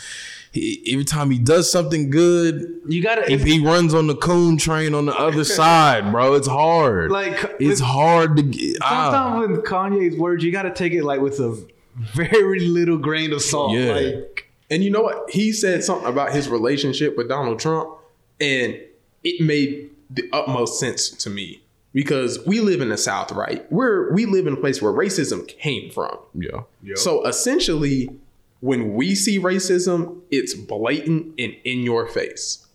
[0.51, 4.57] he, every time he does something good, you gotta if he runs on the coon
[4.57, 7.11] train on the other side, bro, it's hard.
[7.11, 8.77] like it's hard to get.
[8.81, 9.11] ah.
[9.11, 11.63] sometimes with Kanye's words, you gotta take it like with a
[11.95, 13.73] very little grain of salt.
[13.73, 13.93] Yeah.
[13.93, 15.29] Like And you know what?
[15.29, 17.89] He said something about his relationship with Donald Trump,
[18.39, 18.79] and
[19.23, 21.61] it made the utmost sense to me
[21.93, 23.69] because we live in the South, right?
[23.71, 26.17] We're we live in a place where racism came from.
[26.81, 26.95] yeah.
[26.95, 28.09] So essentially,
[28.61, 32.65] when we see racism, it's blatant and in your face.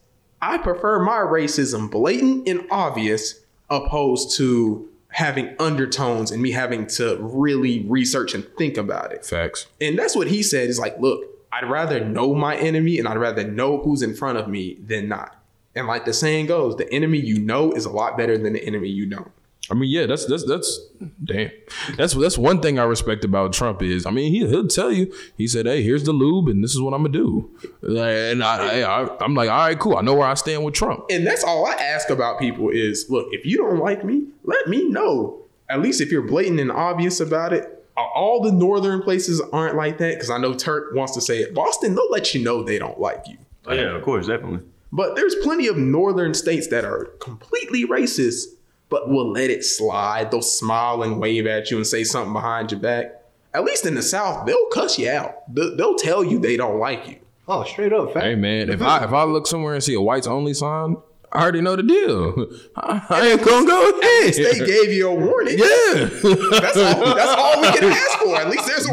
[0.41, 7.17] I prefer my racism blatant and obvious opposed to having undertones and me having to
[7.21, 9.25] really research and think about it.
[9.25, 9.67] Facts.
[9.81, 13.19] And that's what he said is like, look, I'd rather know my enemy and I'd
[13.19, 15.42] rather know who's in front of me than not.
[15.75, 18.65] And like the saying goes, the enemy you know is a lot better than the
[18.65, 19.31] enemy you don't.
[19.71, 20.81] I mean, yeah, that's that's that's
[21.25, 21.51] damn.
[21.97, 25.15] That's that's one thing I respect about Trump is, I mean, he he'll tell you.
[25.37, 27.49] He said, "Hey, here's the lube, and this is what I'm gonna do."
[27.81, 29.97] Like, And I, I I'm like, all right, cool.
[29.97, 31.05] I know where I stand with Trump.
[31.11, 34.67] And that's all I ask about people is look, if you don't like me, let
[34.69, 35.43] me know.
[35.71, 37.79] At least if you're blatant and obvious about it.
[37.95, 41.55] All the northern places aren't like that because I know Turk wants to say it.
[41.55, 43.37] Boston, they'll let you know they don't like you.
[43.67, 44.67] Oh, yeah, of course, definitely.
[44.93, 48.45] But there's plenty of northern states that are completely racist,
[48.91, 50.31] but will let it slide.
[50.31, 53.23] They'll smile and wave at you and say something behind your back.
[53.55, 55.53] At least in the South, they'll cuss you out.
[55.55, 57.17] They'll they'll tell you they don't like you.
[57.49, 58.25] oh, straight up, fact.
[58.25, 60.97] Hey man, if I if I look somewhere and see a whites only sign,
[61.33, 62.47] I already know the deal.
[62.77, 64.35] I, I ain't gonna go ahead.
[64.35, 65.59] They gave you a warning.
[65.59, 68.37] yeah, That's all, that's all we can ask for.
[68.37, 68.93] At least there's a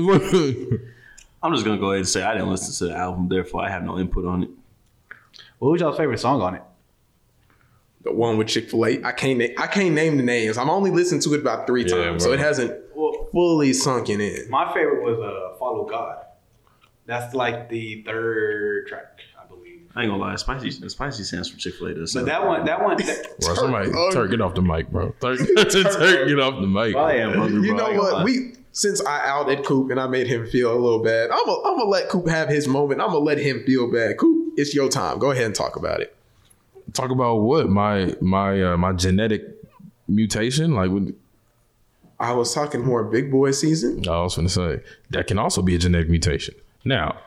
[0.00, 0.80] warning.
[1.42, 3.70] I'm just gonna go ahead and say I didn't listen to the album, therefore I
[3.70, 4.50] have no input on it.
[5.62, 6.62] What was y'all's favorite song on it?
[8.02, 9.04] The one with Chick Fil A.
[9.04, 10.58] I can't na- I can't name the names.
[10.58, 14.20] I'm only listened to it about three Yeah, times, so it hasn't Well, fully sunken
[14.20, 14.50] in.
[14.50, 16.16] my favorite was uh, "Follow God."
[17.06, 19.82] That's like the third track, I believe.
[19.94, 21.94] I ain't gonna lie, spicy spicy stands for Chick Fil A.
[21.94, 24.10] But that one, that one, that, Bro, somebody, Oh.
[24.10, 25.14] Turk, get off the mic, bro.
[25.20, 26.96] Turk, Turk, get off the mic.
[26.96, 27.86] I am hungry, You bro.
[27.86, 28.12] I know what?
[28.14, 28.24] lie.
[28.24, 31.60] We since I outed Coop and I made him feel a little bad, I'm gonna
[31.68, 33.00] I'm gonna let Coop have his moment.
[33.00, 34.18] I'm gonna let him feel bad.
[34.18, 35.18] Coop, it's your time.
[35.18, 36.16] Go ahead and talk about it.
[36.92, 39.42] Talk about what my my uh, my genetic
[40.08, 40.74] mutation.
[40.74, 41.14] Like, what,
[42.18, 44.06] I was talking more big boy season.
[44.08, 46.54] I was gonna say that can also be a genetic mutation.
[46.84, 47.18] Now,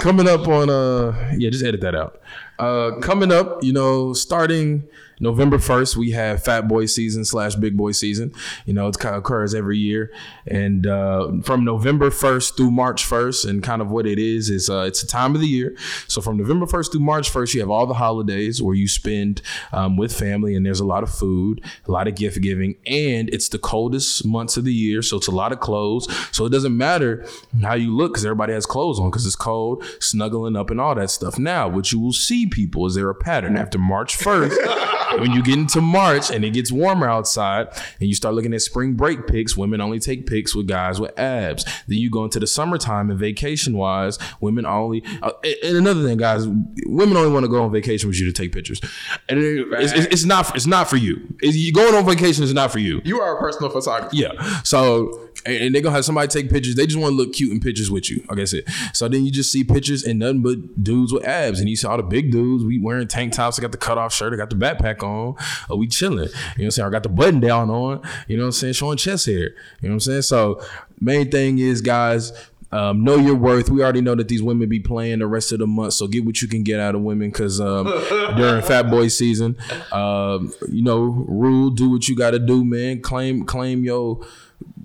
[0.00, 2.20] coming up on uh yeah, just edit that out.
[2.58, 4.84] Uh coming up, you know, starting
[5.20, 8.32] November 1st, we have Fat Boy season slash Big Boy season.
[8.64, 10.12] You know, it kind of occurs every year.
[10.46, 14.70] And uh, from November 1st through March 1st, and kind of what it is, is
[14.70, 15.76] uh, it's a time of the year.
[16.08, 19.42] So from November 1st through March 1st, you have all the holidays where you spend
[19.72, 23.28] um, with family, and there's a lot of food, a lot of gift giving, and
[23.30, 25.02] it's the coldest months of the year.
[25.02, 26.08] So it's a lot of clothes.
[26.32, 27.26] So it doesn't matter
[27.62, 30.94] how you look because everybody has clothes on because it's cold, snuggling up, and all
[30.94, 31.38] that stuff.
[31.38, 32.86] Now, what you will see people?
[32.86, 35.09] Is there a pattern after March 1st?
[35.18, 38.62] When you get into March and it gets warmer outside and you start looking at
[38.62, 41.64] spring break pics, women only take pics with guys with abs.
[41.88, 45.02] Then you go into the summertime and vacation wise, women only.
[45.22, 45.32] Uh,
[45.64, 46.46] and another thing, guys,
[46.86, 48.80] women only want to go on vacation with you to take pictures.
[49.28, 51.16] And it- it's, it's, it's not it's not for you.
[51.42, 53.00] It's- you going on vacation is not for you.
[53.04, 54.14] You are a personal photographer.
[54.14, 54.60] Yeah.
[54.62, 56.74] So and, they're gonna have somebody take pictures.
[56.74, 58.22] They just want to look cute in pictures with you.
[58.28, 58.64] Like I said.
[58.92, 61.60] So then you just see pictures and nothing but dudes with abs.
[61.60, 62.64] And you see all the big dudes.
[62.64, 63.58] We wearing tank tops.
[63.58, 64.32] I got the cutoff shirt.
[64.32, 65.36] I got the backpack on.
[65.70, 66.18] Uh, we chilling.
[66.18, 66.88] You know what I'm saying?
[66.88, 68.02] I got the button down on.
[68.28, 68.74] You know what I'm saying?
[68.74, 69.36] Showing chest hair.
[69.36, 69.48] You
[69.82, 70.22] know what I'm saying?
[70.22, 70.62] So
[71.00, 72.32] main thing is guys.
[72.72, 73.68] Um, know your worth.
[73.68, 76.24] We already know that these women be playing the rest of the month, so get
[76.24, 77.30] what you can get out of women.
[77.30, 77.86] Because um,
[78.36, 79.56] during Fat Boy season,
[79.90, 83.00] um, you know, rule, do what you got to do, man.
[83.00, 84.24] Claim, claim your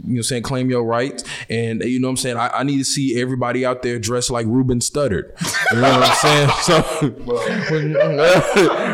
[0.03, 1.23] you know what I'm saying, claim your rights.
[1.49, 2.37] And you know what I'm saying?
[2.37, 5.31] I, I need to see everybody out there dressed like Ruben Studdard.
[5.71, 6.49] You know what I'm saying?
[6.65, 6.81] So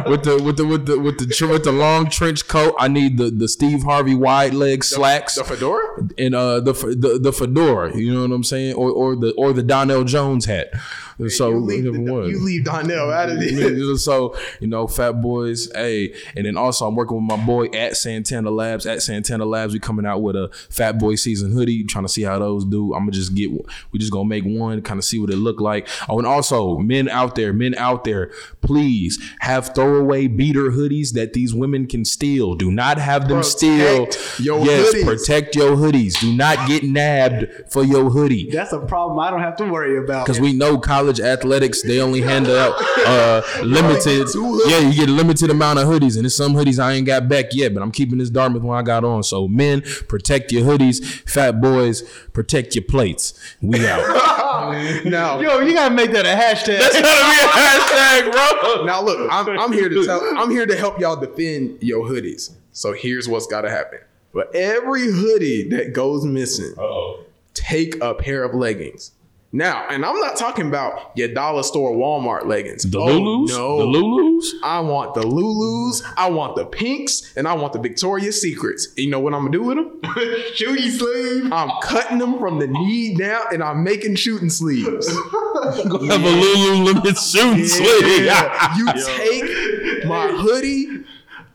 [0.10, 3.18] with the with the with the with the with the long trench coat, I need
[3.18, 6.08] the the Steve Harvey wide leg slacks The fedora?
[6.18, 8.76] and uh the, the the fedora, you know what I'm saying?
[8.76, 10.70] Or or the or the Donell Jones hat.
[11.30, 12.30] So you, leave, one.
[12.30, 14.04] you leave Donell out of this.
[14.04, 17.98] So you know, Fat Boys, hey, and then also I'm working with my boy at
[17.98, 18.86] Santana Labs.
[18.86, 22.24] At Santana Labs, we coming out with a Fat Boy season hoodie, trying to see
[22.24, 22.94] how those do.
[22.94, 23.52] I'm gonna just get,
[23.92, 25.88] we just gonna make one, kind of see what it look like.
[26.10, 31.34] Oh, and also men out there, men out there, please have throwaway beater hoodies that
[31.34, 32.56] these women can steal.
[32.56, 34.08] Do not have them steal.
[34.40, 35.06] Your yes, hoodies.
[35.06, 36.20] protect your hoodies.
[36.20, 38.50] Do not get nabbed for your hoodie.
[38.52, 40.26] That's a problem I don't have to worry about.
[40.26, 42.74] Because we know college athletics, they only hand out
[43.06, 44.28] uh, limited.
[44.68, 47.28] Yeah, you get a limited amount of hoodies, and there's some hoodies I ain't got
[47.28, 49.24] back yet, but I'm keeping this Dartmouth one I got on.
[49.24, 51.04] So men, protect your hoodies.
[51.30, 52.02] Fat boys,
[52.34, 53.34] protect your plates.
[53.62, 54.40] We out.
[55.06, 56.80] Now, Yo, you gotta make that a hashtag.
[56.80, 58.86] That's gotta be a hashtag, bro.
[58.86, 62.54] now look, I'm, I'm here to tell, I'm here to help y'all defend your hoodies.
[62.72, 64.00] So here's what's got to happen.
[64.32, 66.74] For every hoodie that goes missing,
[67.54, 69.12] take a pair of leggings.
[69.54, 72.84] Now, and I'm not talking about your dollar store Walmart leggings.
[72.84, 73.78] The Oh, Lulus, no.
[73.80, 74.46] the Lulus.
[74.64, 78.88] I want the Lulus, I want the pinks, and I want the Victoria's Secrets.
[78.96, 80.00] You know what I'm gonna do with them?
[80.56, 81.52] Shooty sleeve.
[81.52, 85.08] I'm cutting them from the knee down, and I'm making shooting sleeves.
[85.10, 88.26] Have a Lululemon shooting sleeve.
[88.26, 91.04] Yeah, you take my hoodie.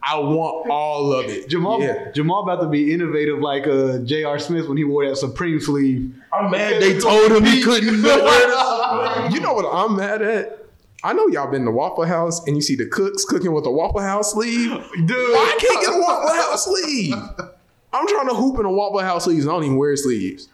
[0.08, 1.48] I want all of it.
[1.48, 2.12] Jamal, Yeah.
[2.12, 4.38] Jamal about to be innovative like uh, J.R.
[4.38, 6.14] Smith when he wore that Supreme sleeve.
[6.36, 8.18] I'm mad they told him he couldn't wear
[9.30, 10.64] You know what I'm mad at?
[11.02, 13.70] I know y'all been to Waffle House and you see the cooks cooking with a
[13.70, 14.70] Waffle House sleeve.
[14.70, 15.10] Dude.
[15.10, 17.14] I can't get a Waffle House sleeve?
[17.92, 19.44] I'm trying to hoop in a Waffle House sleeves.
[19.44, 20.48] and I don't even wear sleeves.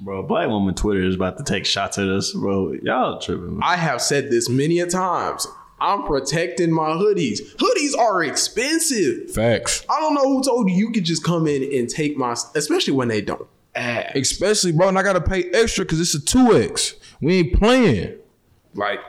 [0.00, 2.72] Bro, Black Woman Twitter is about to take shots at us, bro.
[2.82, 3.60] Y'all tripping.
[3.62, 5.46] I have said this many a times.
[5.80, 7.40] I'm protecting my hoodies.
[7.56, 9.30] Hoodies are expensive.
[9.32, 9.84] Facts.
[9.90, 12.92] I don't know who told you you could just come in and take my, especially
[12.92, 13.48] when they don't.
[13.74, 14.16] Ask.
[14.16, 16.94] Especially, bro, and I gotta pay extra because it's a 2X.
[17.20, 18.16] We ain't playing.
[18.74, 19.00] Like,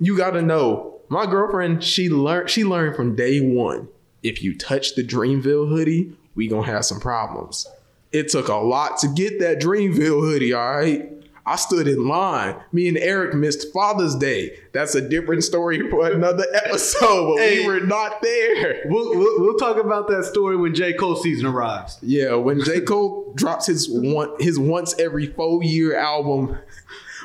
[0.00, 1.00] you gotta know.
[1.08, 3.88] My girlfriend, she learned she learned from day one.
[4.22, 7.66] If you touch the Dreamville hoodie, we gonna have some problems.
[8.12, 11.10] It took a lot to get that Dreamville hoodie, all right?
[11.46, 12.56] I stood in line.
[12.72, 14.58] Me and Eric missed Father's Day.
[14.72, 17.60] That's a different story for another episode, but Hey.
[17.60, 18.82] we were not there.
[18.86, 20.92] We'll, we'll, we'll talk about that story when J.
[20.92, 21.98] Cole season arrives.
[22.02, 22.80] Yeah, when J.
[22.82, 26.56] Cole drops his one his once every four year album,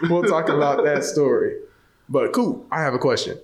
[0.10, 1.58] we'll talk about that story.
[2.10, 3.38] But cool, I have a question.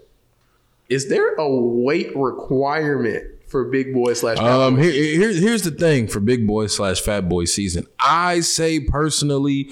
[0.89, 5.71] Is there a weight requirement for big boy slash fat Um, here, here, here's the
[5.71, 7.85] thing for big boy slash fat boy season.
[7.99, 9.69] I say personally,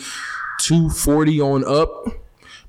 [0.60, 2.06] 240 on up,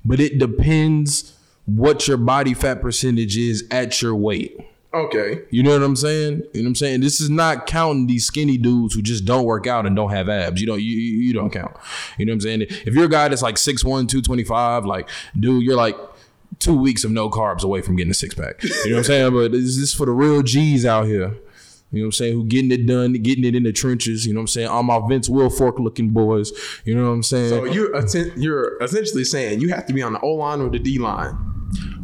[0.03, 4.59] but it depends what your body fat percentage is at your weight.
[4.93, 5.43] Okay.
[5.51, 6.43] You know what I'm saying?
[6.53, 7.01] You know what I'm saying?
[7.01, 10.27] This is not counting these skinny dudes who just don't work out and don't have
[10.27, 10.59] abs.
[10.59, 11.77] You don't you, you don't count.
[12.17, 12.61] You know what I'm saying?
[12.61, 15.95] If you're a guy that's like 6'1, 225, like, dude, you're like
[16.59, 18.61] two weeks of no carbs away from getting a six pack.
[18.63, 19.33] You know what I'm saying?
[19.33, 21.37] But this is for the real G's out here.
[21.91, 22.33] You know what I'm saying?
[22.33, 24.25] Who getting it done, getting it in the trenches.
[24.25, 24.67] You know what I'm saying?
[24.67, 26.51] All my Vince Wilfork looking boys.
[26.85, 27.49] You know what I'm saying?
[27.49, 30.69] So you're atten- you're essentially saying you have to be on the O line or
[30.69, 31.37] the D line.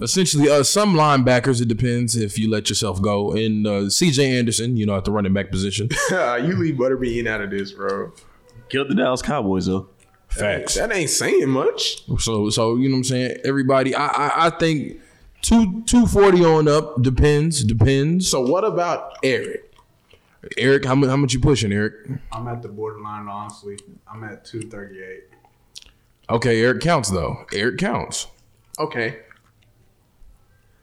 [0.02, 3.32] Essentially, uh, some linebackers, it depends if you let yourself go.
[3.32, 5.90] And uh, CJ Anderson, you know, at the running back position.
[6.10, 8.14] you leave Butterbean out of this, bro.
[8.70, 9.90] Killed the Dallas Cowboys though.
[10.28, 10.76] Facts.
[10.76, 12.04] That ain't saying much.
[12.20, 13.38] So, so you know what I'm saying?
[13.46, 15.00] Everybody, I, I, I think
[15.42, 18.30] two two forty on up depends, depends.
[18.30, 19.66] So what about Eric?
[20.58, 21.94] Eric, how much how much you pushing, Eric?
[22.32, 23.78] I'm at the borderline, honestly.
[24.12, 25.24] I'm at 238.
[26.30, 27.46] Okay, Eric counts though.
[27.54, 28.28] Eric counts.
[28.80, 29.20] Okay.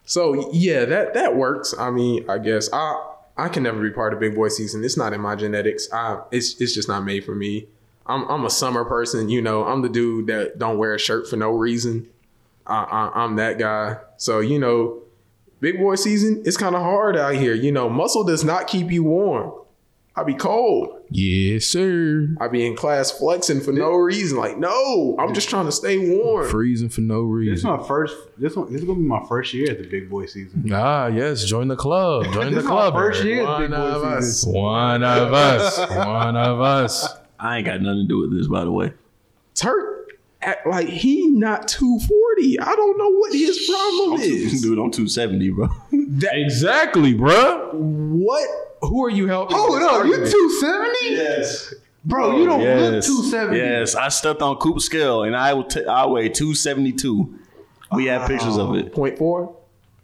[0.05, 1.75] So yeah, that that works.
[1.79, 4.85] I mean, I guess I I can never be part of big boy season.
[4.85, 5.93] It's not in my genetics.
[5.93, 7.67] I it's it's just not made for me.
[8.07, 9.29] I'm I'm a summer person.
[9.29, 12.09] You know, I'm the dude that don't wear a shirt for no reason.
[12.67, 13.99] I, I, I'm that guy.
[14.17, 15.03] So you know,
[15.73, 16.43] big boy season.
[16.45, 17.55] It's kind of hard out here.
[17.55, 19.53] You know, muscle does not keep you warm.
[20.17, 21.01] I be cold.
[21.11, 22.29] Yes, sir.
[22.41, 24.39] I be in class flexing for no reason.
[24.39, 26.49] Like, no, I'm just trying to stay warm.
[26.49, 27.53] Freezing for no reason.
[27.55, 28.17] This is my first.
[28.39, 28.71] This one.
[28.73, 30.71] This is gonna be my first year at the big boy season.
[30.73, 31.45] Ah, yes.
[31.45, 32.25] Join the club.
[32.33, 32.95] Join the This is my club.
[32.95, 33.29] first Eric.
[33.35, 34.25] year at One big of us.
[34.43, 34.53] season.
[34.53, 35.79] One of us.
[35.91, 37.09] One of us.
[37.41, 38.93] I ain't got nothing to do with this, by the way.
[39.57, 39.94] Turk,
[40.45, 42.61] act like he not 240.
[42.61, 44.63] I don't know what his problem is.
[44.63, 45.69] Dude, I'm 270, bro.
[46.33, 47.71] Exactly, bro.
[47.73, 48.49] What?
[48.83, 49.57] Who are you helping?
[49.57, 50.31] Hold up, this you argument?
[50.31, 51.09] two seventy?
[51.11, 51.75] yes.
[52.05, 53.59] Bro, you don't look two seventy.
[53.59, 57.39] Yes, I stepped on Coop's scale and I will t- I weigh 272.
[57.93, 58.93] We have pictures of it.
[58.93, 59.57] Point four.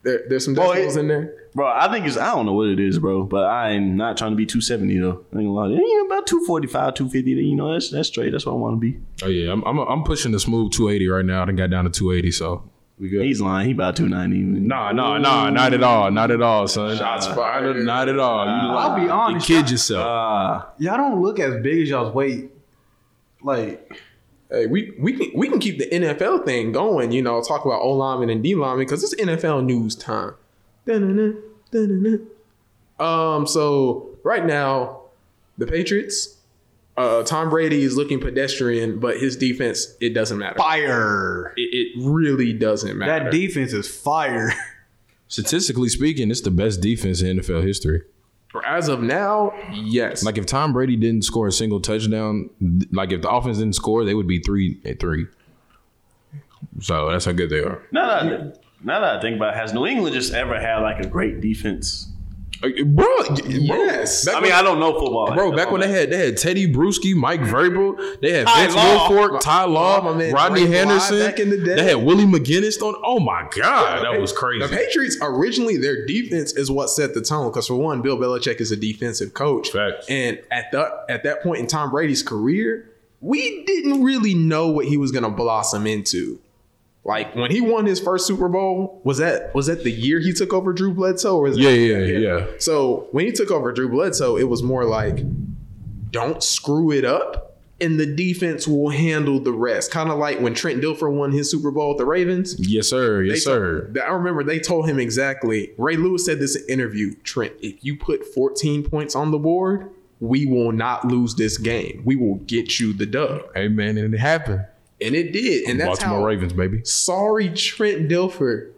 [0.03, 1.34] There, there's some Boy, decimals in there.
[1.55, 4.30] Bro, I think it's I don't know what it is, bro, but I'm not trying
[4.30, 5.09] to be 270 though.
[5.09, 5.68] I ain't gonna lie.
[5.68, 8.30] You know, about 245, 250, you know, that's that's straight.
[8.30, 8.98] That's what I want to be.
[9.22, 11.42] Oh yeah, I'm I'm, I'm pushing the smooth 280 right now.
[11.42, 13.24] I done got down to 280, so we good.
[13.24, 13.66] He's lying.
[13.66, 14.61] He about 290.
[14.61, 16.96] Nah, nah, nah, not at all, not at all, son.
[16.96, 17.76] Shots Not- fired.
[17.84, 18.44] Not at all.
[18.44, 19.48] You I'll be honest.
[19.48, 20.05] you kid yourself.
[20.07, 22.51] Ah, Y'all don't look as big as y'all's weight.
[23.42, 23.90] Like
[24.51, 27.12] Hey, we we can we can keep the NFL thing going.
[27.12, 30.34] You know, talk about O lineman and D lineman because it's NFL news time.
[30.93, 32.26] Dun-dun-dun, dun-dun-dun.
[32.99, 33.47] Um.
[33.47, 35.03] So right now,
[35.59, 36.36] the Patriots.
[36.97, 40.57] Uh, Tom Brady is looking pedestrian, but his defense it doesn't matter.
[40.59, 41.55] fire.
[41.57, 43.24] It, it really doesn't matter.
[43.24, 44.53] That defense is fire.
[45.28, 48.03] Statistically speaking, it's the best defense in NFL history.
[48.66, 50.24] As of now, yes.
[50.24, 52.51] Like if Tom Brady didn't score a single touchdown,
[52.91, 55.26] like if the offense didn't score, they would be three and three.
[56.80, 57.80] So that's how good they are.
[57.93, 61.00] now that now that I think about, it, has New England just ever had like
[61.00, 62.06] a great defense?
[62.62, 63.06] Uh, Bro,
[63.46, 64.26] Yes.
[64.26, 65.56] Back I mean, when- I don't know football, Bro, that.
[65.56, 69.08] back when they had they had Tedy Bruschi, Mike Vrabel, they had Ty Vince Law.
[69.08, 71.18] Wilfork, Ty Law, my man Rodney Ray Henderson.
[71.20, 71.76] back in the day.
[71.76, 73.00] They had Willie McGinest on.
[73.02, 74.66] Oh my god, that was crazy.
[74.66, 78.60] The Patriots originally their defense is what set the tone because for one, Bill Belichick
[78.60, 80.04] is a defensive coach, Facts.
[80.10, 82.90] and at that at that point in Tom Brady's career,
[83.22, 86.38] we didn't really know what he was going to blossom into.
[87.05, 90.32] Like when he won his first Super Bowl, was that was that the year he
[90.32, 91.36] took over Drew Bledsoe?
[91.38, 92.46] Or Yeah, that- yeah, yeah.
[92.59, 95.20] So when he took over Drew Bledsoe, it was more like,
[96.11, 99.90] don't screw it up, and the defense will handle the rest.
[99.90, 102.57] Kind of like when Trent Dilfer won his Super Bowl with the Ravens.
[102.59, 103.22] Yes, sir.
[103.22, 103.90] Yes, They sir.
[104.05, 105.72] I remember they told him exactly.
[105.78, 107.14] Ray Lewis said this in an interview.
[107.22, 109.88] Trent, if you put 14 points on the board,
[110.20, 112.03] we will not lose this game.
[112.05, 113.96] We will get you the dub, Amen.
[113.96, 114.66] and it happened.
[115.03, 115.68] And it did.
[115.68, 116.26] And that's Baltimore how.
[116.26, 116.84] Ravens, baby.
[116.84, 118.72] Sorry, Trent Dilfer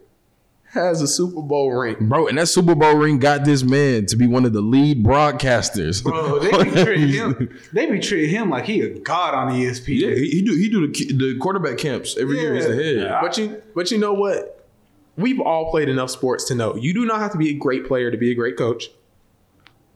[0.73, 1.95] has a Super Bowl ring.
[2.01, 5.03] Bro, and that Super Bowl ring got this man to be one of the lead
[5.03, 6.03] broadcasters.
[6.03, 7.59] Bro, they be treating him.
[7.71, 9.99] They be treating him like he a god on ESPN.
[9.99, 12.55] Yeah, he, he do he do the the quarterback camps every year.
[12.55, 13.17] He's the head.
[13.21, 14.67] But you, but you know what?
[15.15, 17.87] We've all played enough sports to know you do not have to be a great
[17.87, 18.89] player to be a great coach.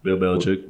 [0.03, 0.69] Bill Belichick,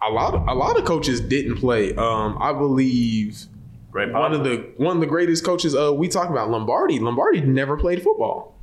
[0.00, 1.92] A lot of a lot of coaches didn't play.
[1.96, 3.46] Um, I believe
[3.90, 6.98] great one of the one of the greatest coaches uh we talk about Lombardi.
[6.98, 8.54] Lombardi never played football.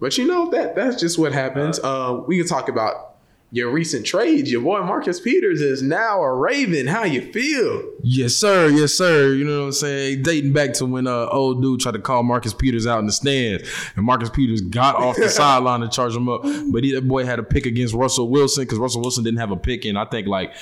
[0.00, 1.78] But you know that that's just what happens.
[1.78, 3.16] Uh, we can talk about
[3.52, 4.50] your recent trades.
[4.50, 6.86] Your boy Marcus Peters is now a Raven.
[6.86, 7.82] How you feel?
[8.02, 8.68] Yes, sir.
[8.68, 9.34] Yes, sir.
[9.34, 10.22] You know what I'm saying?
[10.22, 13.12] Dating back to when uh old dude tried to call Marcus Peters out in the
[13.12, 16.42] stands, and Marcus Peters got off the sideline to charge him up.
[16.42, 19.50] But he, that boy had a pick against Russell Wilson because Russell Wilson didn't have
[19.50, 20.54] a pick in I think like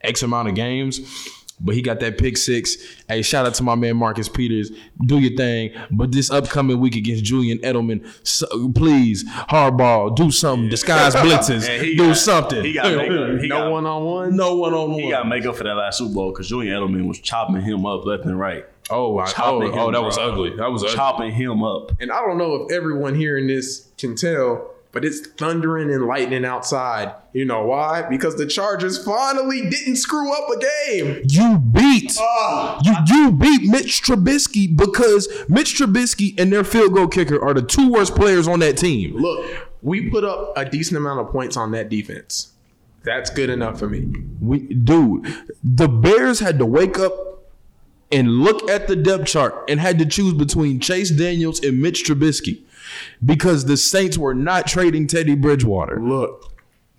[0.00, 1.00] X amount of games.
[1.60, 2.76] But he got that pick six.
[3.08, 4.70] Hey, shout out to my man Marcus Peters.
[5.04, 5.72] Do your thing.
[5.90, 10.68] But this upcoming week against Julian Edelman, so, please, Harbaugh, do something.
[10.70, 11.66] Disguise blitzes.
[11.96, 12.64] Do got- something.
[12.64, 13.10] He got make.
[13.40, 14.36] He no one on one.
[14.36, 15.00] no one on one.
[15.00, 17.60] He got to make up for that last Super Bowl because Julian Edelman was chopping
[17.62, 18.64] him up left and right.
[18.90, 20.32] Oh, I, oh, Chopping oh, him, that was bro.
[20.32, 20.56] ugly.
[20.56, 20.96] That was ugly.
[20.96, 21.92] Chopping him up.
[22.00, 26.44] And I don't know if everyone hearing this can tell, but it's thundering and lightning
[26.44, 27.14] outside.
[27.32, 28.02] You know why?
[28.08, 31.22] Because the Chargers finally didn't screw up a game.
[31.28, 32.80] You beat ah.
[32.84, 37.62] you you beat Mitch Trubisky because Mitch Trubisky and their field goal kicker are the
[37.62, 39.16] two worst players on that team.
[39.16, 42.52] Look, we put up a decent amount of points on that defense.
[43.02, 44.12] That's good enough for me.
[44.40, 45.26] We, dude,
[45.64, 47.12] the Bears had to wake up
[48.12, 52.04] and look at the depth chart and had to choose between Chase Daniels and Mitch
[52.04, 52.62] Trubisky
[53.24, 56.00] because the Saints were not trading Teddy Bridgewater.
[56.00, 56.52] Look,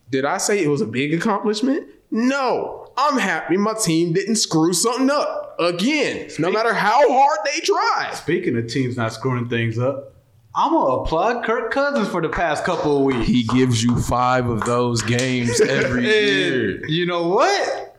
[0.10, 1.88] did I say it was a big accomplishment?
[2.10, 2.92] No.
[2.98, 8.12] I'm happy my team didn't screw something up again, no matter how hard they try.
[8.14, 10.14] Speaking of teams not screwing things up,
[10.54, 13.26] I'm gonna applaud Kirk Cousins for the past couple of weeks.
[13.28, 16.86] He gives you five of those games every year.
[16.88, 17.91] You know what?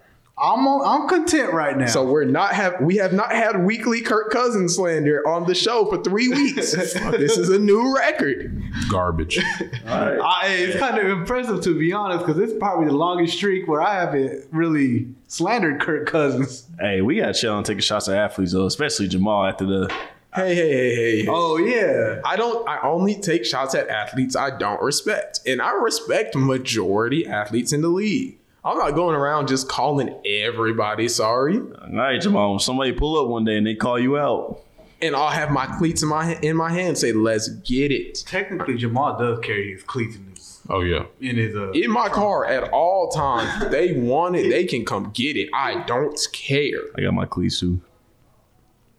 [0.43, 1.87] I'm on, I'm content right now.
[1.87, 5.87] So we're not have we have not had weekly Kirk Cousins slander on the show
[5.87, 6.73] for three weeks.
[6.73, 8.61] this is a new record.
[8.91, 9.39] Garbage.
[9.87, 13.81] I, it's kind of impressive to be honest, because it's probably the longest streak where
[13.81, 16.67] I haven't really slandered Kirk Cousins.
[16.81, 19.95] Hey, we got chill and taking shots at athletes though, especially Jamal after the.
[20.35, 21.23] Hey, hey, hey, hey.
[21.23, 21.27] hey.
[21.31, 25.39] Oh yeah, I don't I only take shots at athletes I don't respect.
[25.47, 28.39] And I respect majority athletes in the league.
[28.65, 31.59] I'm not going around just calling everybody sorry.
[31.59, 32.51] All right, Jamal.
[32.51, 34.63] When somebody pull up one day and they call you out,
[35.01, 38.23] And I'll have my cleats in my in my hand say, let's get it.
[38.27, 41.07] technically Jamal does carry his cleats in his Oh yeah.
[41.21, 41.73] in his uh.
[41.73, 43.69] In my car at all times.
[43.73, 45.49] They want it, they can come get it.
[45.53, 46.83] I don't care.
[46.97, 47.81] I got my cleats too.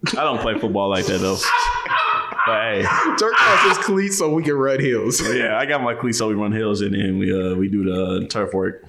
[0.08, 1.38] I don't play football like that though.
[2.46, 2.82] But hey,
[3.18, 5.22] Turk has his cleats so we can run hills.
[5.34, 7.86] yeah, I got my cleats so we run hills and then we uh we do
[7.86, 8.84] the turf work.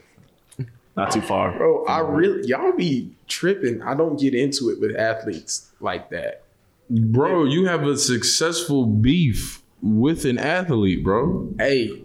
[0.97, 1.57] Not too far.
[1.57, 3.82] Bro, I really y'all be tripping.
[3.82, 6.45] I don't get into it with athletes like that.
[6.88, 11.49] Bro, you have a successful beef with an athlete, bro.
[11.59, 12.03] Hey,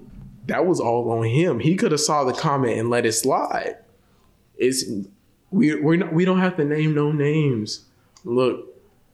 [0.48, 1.60] that was all on him.
[1.60, 3.78] He could have saw the comment and let it slide.
[4.58, 4.86] It's
[5.52, 7.86] we we not, we don't have to name no names.
[8.24, 8.66] Look,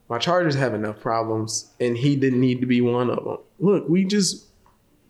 [0.10, 3.38] my Chargers have enough problems, and he didn't need to be one of them.
[3.60, 4.46] Look, we just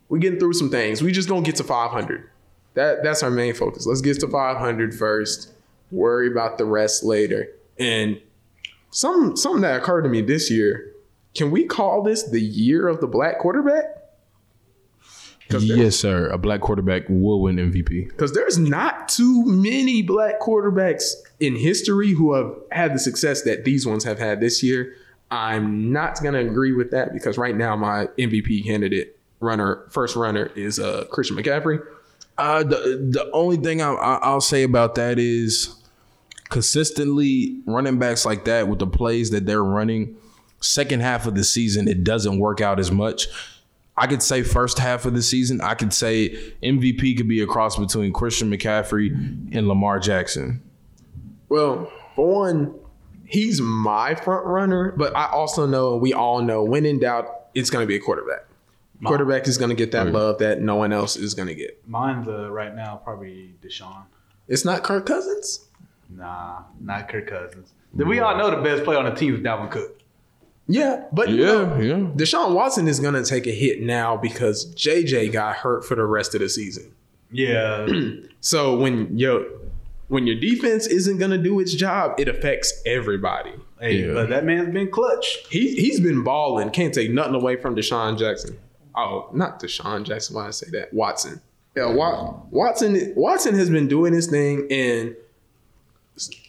[0.08, 1.02] we getting through some things.
[1.02, 2.30] We just gonna get to 500.
[2.76, 3.86] That that's our main focus.
[3.86, 5.50] Let's get to 500 first.
[5.90, 7.48] Worry about the rest later.
[7.78, 8.20] And
[8.90, 10.92] some something that occurred to me this year.
[11.34, 13.84] Can we call this the year of the black quarterback?
[15.48, 16.28] Yes, sir.
[16.28, 18.08] A black quarterback will win MVP.
[18.08, 23.64] because there's not too many black quarterbacks in history who have had the success that
[23.64, 24.94] these ones have had this year.
[25.30, 30.50] I'm not gonna agree with that because right now my MVP candidate runner, first runner,
[30.56, 31.80] is uh, Christian McCaffrey.
[32.38, 35.74] Uh, the the only thing I, I, I'll say about that is
[36.48, 40.16] consistently running backs like that with the plays that they're running.
[40.60, 43.28] Second half of the season, it doesn't work out as much.
[43.96, 46.30] I could say first half of the season, I could say
[46.62, 49.10] MVP could be a cross between Christian McCaffrey
[49.54, 50.62] and Lamar Jackson.
[51.48, 52.74] Well, for one,
[53.24, 57.70] he's my front runner, but I also know, we all know, when in doubt, it's
[57.70, 58.45] gonna be a quarterback.
[59.04, 61.86] Quarterback is gonna get that love that no one else is gonna get.
[61.86, 64.04] Mine's uh, right now probably Deshaun.
[64.48, 65.66] It's not Kirk Cousins.
[66.08, 67.72] Nah, not Kirk Cousins.
[67.92, 70.00] We all know the best player on the team is Dalvin Cook.
[70.68, 71.94] Yeah, but you Yeah, know, yeah.
[71.94, 76.34] Deshaun Watson is gonna take a hit now because JJ got hurt for the rest
[76.34, 76.92] of the season.
[77.30, 77.86] Yeah,
[78.40, 79.44] So when your
[80.08, 83.52] when your defense isn't gonna do its job, it affects everybody.
[83.80, 84.14] hey, Yeah.
[84.14, 85.38] but that man's been clutch.
[85.50, 86.70] He he's been balling.
[86.70, 88.56] Can't take nothing away from Deshaun Jackson.
[88.96, 90.36] Oh, not Deshaun Jackson.
[90.36, 90.92] Why I say that?
[90.94, 91.40] Watson.
[91.76, 93.12] Yeah, Wa- Watson.
[93.16, 95.14] Watson has been doing his thing, and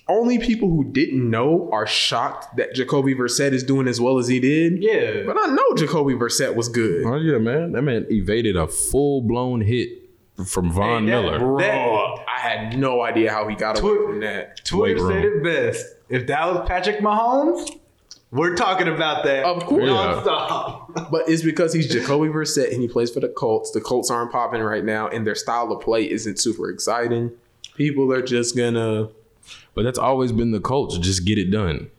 [0.07, 4.27] only people who didn't know are shocked that Jacoby Brissett is doing as well as
[4.29, 4.81] he did.
[4.81, 7.03] Yeah, But I know Jacoby Brissett was good.
[7.05, 7.73] Oh yeah, man.
[7.73, 9.89] That man evaded a full blown hit
[10.45, 11.39] from Von Hey, that- Miller.
[11.39, 14.63] Bro, That- I had no idea how he got away Twi- from that.
[14.63, 15.39] Twitter Weight said room.
[15.39, 15.85] it best.
[16.07, 17.69] If that was Patrick Mahomes,
[18.31, 19.45] we're talking about that.
[19.45, 19.83] Of course.
[19.85, 20.21] Yeah.
[20.23, 21.09] nonstop.
[21.11, 23.71] But it's because he's Jacoby Brissett and he plays for the Colts.
[23.71, 27.31] The Colts aren't popping right now, and their style of play isn't super exciting.
[27.75, 29.09] People are just gonna,
[29.75, 30.99] But that's always been the culture.
[30.99, 31.89] Just get it done.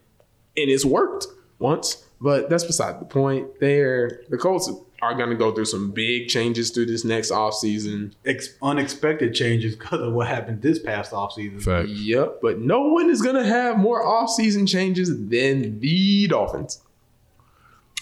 [0.57, 1.27] and it's worked
[1.57, 2.05] once.
[2.21, 3.59] But that's beside the point.
[3.61, 4.69] They're the Colts
[5.01, 8.13] are gonna go through some big changes through this next offseason.
[8.25, 11.61] Ex- unexpected changes because of what happened this past offseason.
[11.61, 11.87] Fact.
[11.89, 12.39] Yep.
[12.41, 16.81] But no one is gonna have more offseason changes than the Dolphins.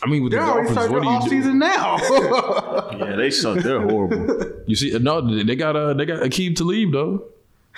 [0.03, 1.49] I mean, with They're the already Dolphins, starting what the do you do?
[1.49, 2.93] offseason now.
[2.97, 3.59] Yeah, they suck.
[3.59, 4.63] They're horrible.
[4.65, 7.25] You see, no, they got uh, they got Aqib Talib though.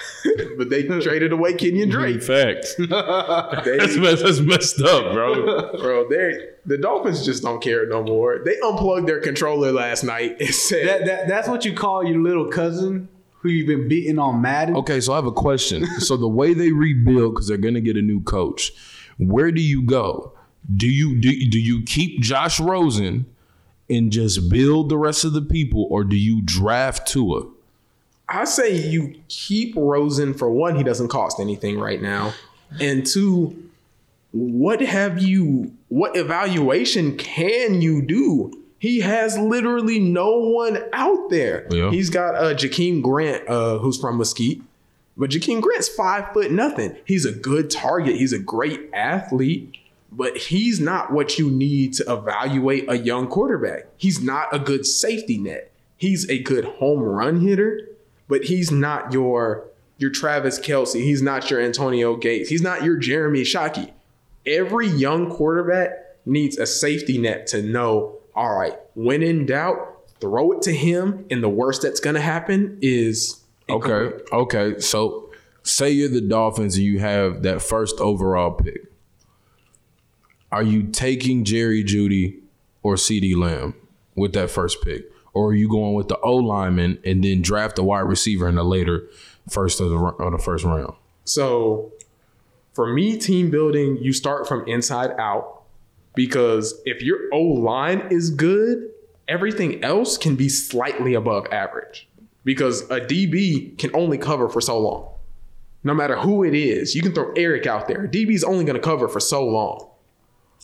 [0.57, 1.91] But they traded away Kenyan mm-hmm.
[1.91, 2.23] Drake.
[2.23, 2.75] Facts.
[3.65, 5.71] They, that's, mess, that's messed up, bro.
[5.79, 8.41] bro, they the Dolphins just don't care no more.
[8.43, 12.21] They unplugged their controller last night and said that, that, that's what you call your
[12.21, 13.07] little cousin
[13.39, 14.75] who you've been beating on Madden.
[14.77, 15.85] Okay, so I have a question.
[15.99, 18.73] so the way they rebuild because they're gonna get a new coach,
[19.17, 20.33] where do you go?
[20.75, 23.25] Do you do, do you keep Josh Rosen
[23.89, 27.47] and just build the rest of the people, or do you draft Tua?
[28.31, 32.33] I say you keep Rosen for one, he doesn't cost anything right now.
[32.79, 33.69] And two,
[34.31, 38.53] what have you what evaluation can you do?
[38.77, 41.67] He has literally no one out there.
[41.71, 41.89] Yeah.
[41.91, 44.61] He's got uh Jakeem Grant, uh, who's from Mesquite.
[45.17, 46.95] But Jakeem Grant's five foot nothing.
[47.05, 48.15] He's a good target.
[48.15, 49.75] He's a great athlete.
[50.11, 53.85] but he's not what you need to evaluate a young quarterback.
[53.97, 55.71] He's not a good safety net.
[55.97, 57.81] He's a good home run hitter,
[58.29, 59.67] but he's not your
[59.97, 61.03] your Travis Kelce.
[61.03, 62.47] He's not your Antonio Gates.
[62.47, 63.91] He's not your Jeremy Shockey.
[64.45, 65.91] Every young quarterback
[66.25, 71.25] needs a safety net to know, all right, when in doubt, throw it to him.
[71.29, 74.17] And the worst that's gonna happen is Okay.
[74.31, 74.79] Okay.
[74.79, 75.29] So
[75.63, 78.85] say you're the Dolphins and you have that first overall pick.
[80.51, 82.39] Are you taking Jerry Jeudy
[82.81, 83.75] or CeeDee Lamb
[84.15, 85.05] with that first pick?
[85.39, 88.55] Or are you going with the O lineman and then draft a wide receiver in
[88.55, 89.07] the later
[89.49, 90.95] first of the of the first round?
[91.23, 91.93] So
[92.73, 95.63] for me, team building, you start from inside out
[96.13, 98.89] because if your O line is good,
[99.29, 102.09] everything else can be slightly above average
[102.43, 105.09] because a DB can only cover for so long.
[105.85, 108.09] No matter who it is, you can throw Eric out there.
[108.09, 109.88] DB is only going to cover for so long.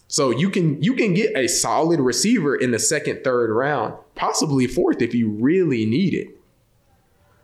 [0.07, 4.67] So you can you can get a solid receiver in the second, third round, possibly
[4.67, 6.29] fourth if you really need it.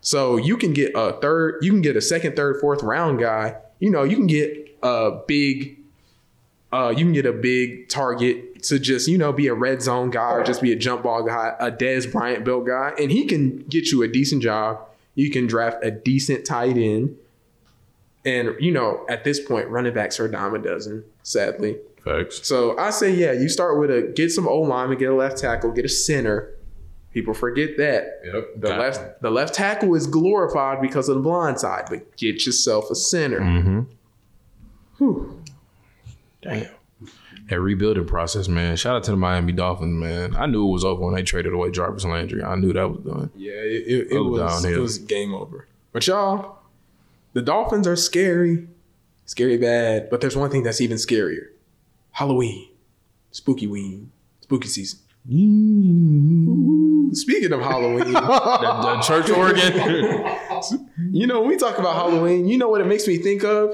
[0.01, 3.55] So you can get a third, you can get a second, third, fourth round guy.
[3.79, 5.77] You know, you can get a big,
[6.73, 10.09] uh, you can get a big target to just you know be a red zone
[10.09, 13.25] guy or just be a jump ball guy, a Dez Bryant built guy, and he
[13.25, 14.79] can get you a decent job.
[15.15, 17.17] You can draft a decent tight end,
[18.25, 21.03] and you know at this point, running backs are a dime a dozen.
[21.23, 22.47] Sadly, Facts.
[22.47, 25.37] so I say, yeah, you start with a get some O lineman, get a left
[25.37, 26.55] tackle, get a center.
[27.13, 28.21] People forget that.
[28.23, 28.45] Yep.
[28.57, 32.89] The left the left tackle is glorified because of the blind side, but get yourself
[32.89, 33.39] a center.
[33.41, 33.81] Mm-hmm.
[34.97, 35.43] Whew.
[36.41, 36.67] Damn.
[37.49, 38.77] That rebuilding process, man.
[38.77, 40.35] Shout out to the Miami Dolphins, man.
[40.37, 42.41] I knew it was over when they traded away Jarvis Landry.
[42.41, 43.29] I knew that was done.
[43.35, 45.67] Yeah, it, it, it Oh, was it was game over.
[45.91, 46.59] But y'all,
[47.33, 48.67] the Dolphins are scary,
[49.25, 50.09] scary bad.
[50.09, 51.47] But there's one thing that's even scarier:
[52.11, 52.69] Halloween,
[53.31, 54.99] spooky ween, spooky season.
[55.31, 60.87] Ooh, Speaking of Halloween, The, the church organ.
[61.11, 63.71] you know when we talk about Halloween, you know what it makes me think of?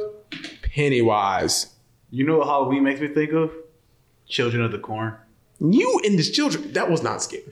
[0.61, 1.67] Pennywise.
[2.09, 3.51] You know what Halloween makes me think of?
[4.27, 5.15] Children of the Corn.
[5.59, 7.51] You and this children, that was not scary.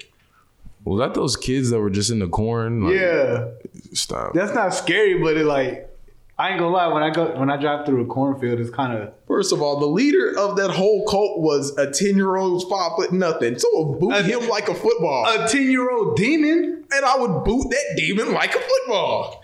[0.83, 2.83] was that those kids that were just in the corn?
[2.83, 3.47] Like, Yeah,
[3.93, 4.33] Stop.
[4.33, 5.89] that's not scary, but it like
[6.38, 6.88] I ain't gonna lie.
[6.88, 9.79] When I go when I drive through a cornfield, it's kind of First of all,
[9.79, 13.57] the leader of that whole cult was a 10 year old five foot nothing.
[13.57, 15.25] So I would boot A- him like a football.
[15.27, 16.83] a ten year old demon.
[16.91, 19.41] and I would boot that demon like a football.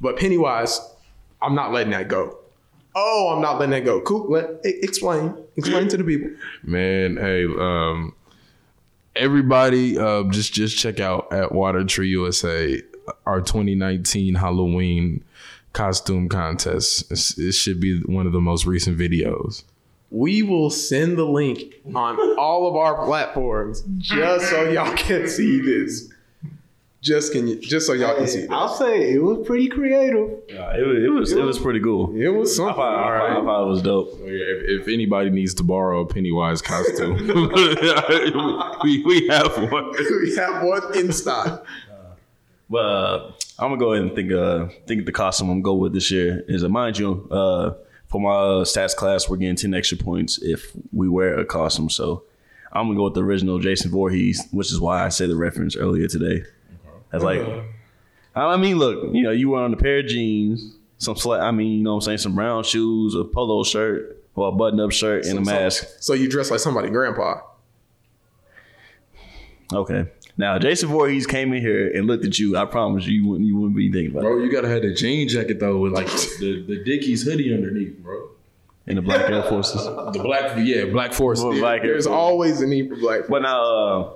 [0.00, 0.80] but Pennywise,
[1.42, 2.38] I'm not letting that go.
[2.94, 4.00] Oh, I'm not letting that go.
[4.00, 4.30] Cool.
[4.30, 5.34] Let explain.
[5.56, 6.30] Explain to the people.
[6.62, 8.14] Man, hey, um,
[9.16, 12.80] everybody, uh, just just check out at Water Tree USA
[13.26, 15.24] our 2019 Halloween
[15.74, 17.10] costume contest.
[17.12, 19.64] It's, it should be one of the most recent videos.
[20.10, 25.60] We will send the link on all of our platforms just so y'all can see
[25.60, 26.08] this.
[27.02, 28.50] Just can you, just so y'all can see this.
[28.50, 30.38] I'll say it was pretty creative.
[30.48, 32.16] Yeah, it, was- it was it was pretty cool.
[32.16, 32.76] It was I something.
[32.76, 34.08] thought, I, thought, I thought it was dope.
[34.22, 37.16] If, if anybody needs to borrow a Pennywise costume,
[38.84, 39.92] we, we have one.
[40.22, 41.66] we have one in stock.
[42.70, 45.80] But uh, I'm gonna go ahead and think uh think the costume I'm gonna go
[45.80, 47.74] with this year is uh, mind you uh
[48.08, 52.24] for my stats class we're getting 10 extra points if we wear a costume so
[52.72, 55.76] I'm gonna go with the original Jason Voorhees which is why I said the reference
[55.76, 56.42] earlier today.
[57.10, 57.40] That's like
[58.34, 61.50] I mean look you know you were on a pair of jeans some sla- I
[61.52, 64.80] mean you know what I'm saying some brown shoes a polo shirt or a button
[64.80, 65.86] up shirt and a mask.
[66.00, 67.40] So you dress like somebody grandpa.
[69.72, 70.06] Okay.
[70.36, 72.56] Now Jason Voorhees came in here and looked at you.
[72.56, 74.30] I promise you, you wouldn't, you wouldn't be thinking about it.
[74.30, 77.96] Bro, you gotta have the jean jacket though with like the, the Dickies hoodie underneath,
[77.98, 78.30] bro.
[78.86, 79.80] In the black Air Forces.
[80.12, 81.42] The black, yeah, Black Force.
[81.42, 82.06] Well, black There's Forces.
[82.08, 83.22] always a need for black.
[83.28, 84.12] But now, uh,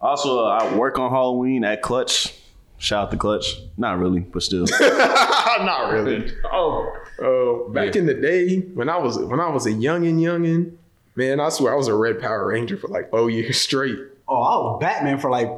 [0.00, 2.32] also, uh, I work on Halloween at Clutch.
[2.78, 3.56] Shout out to Clutch.
[3.76, 4.66] Not really, but still.
[4.80, 6.30] Not really.
[6.44, 10.76] Oh, uh, back in the day when I was when I was a youngin' youngin',
[11.16, 13.98] man, I swear I was a Red Power Ranger for like four years straight.
[14.26, 15.50] Oh, I was Batman for like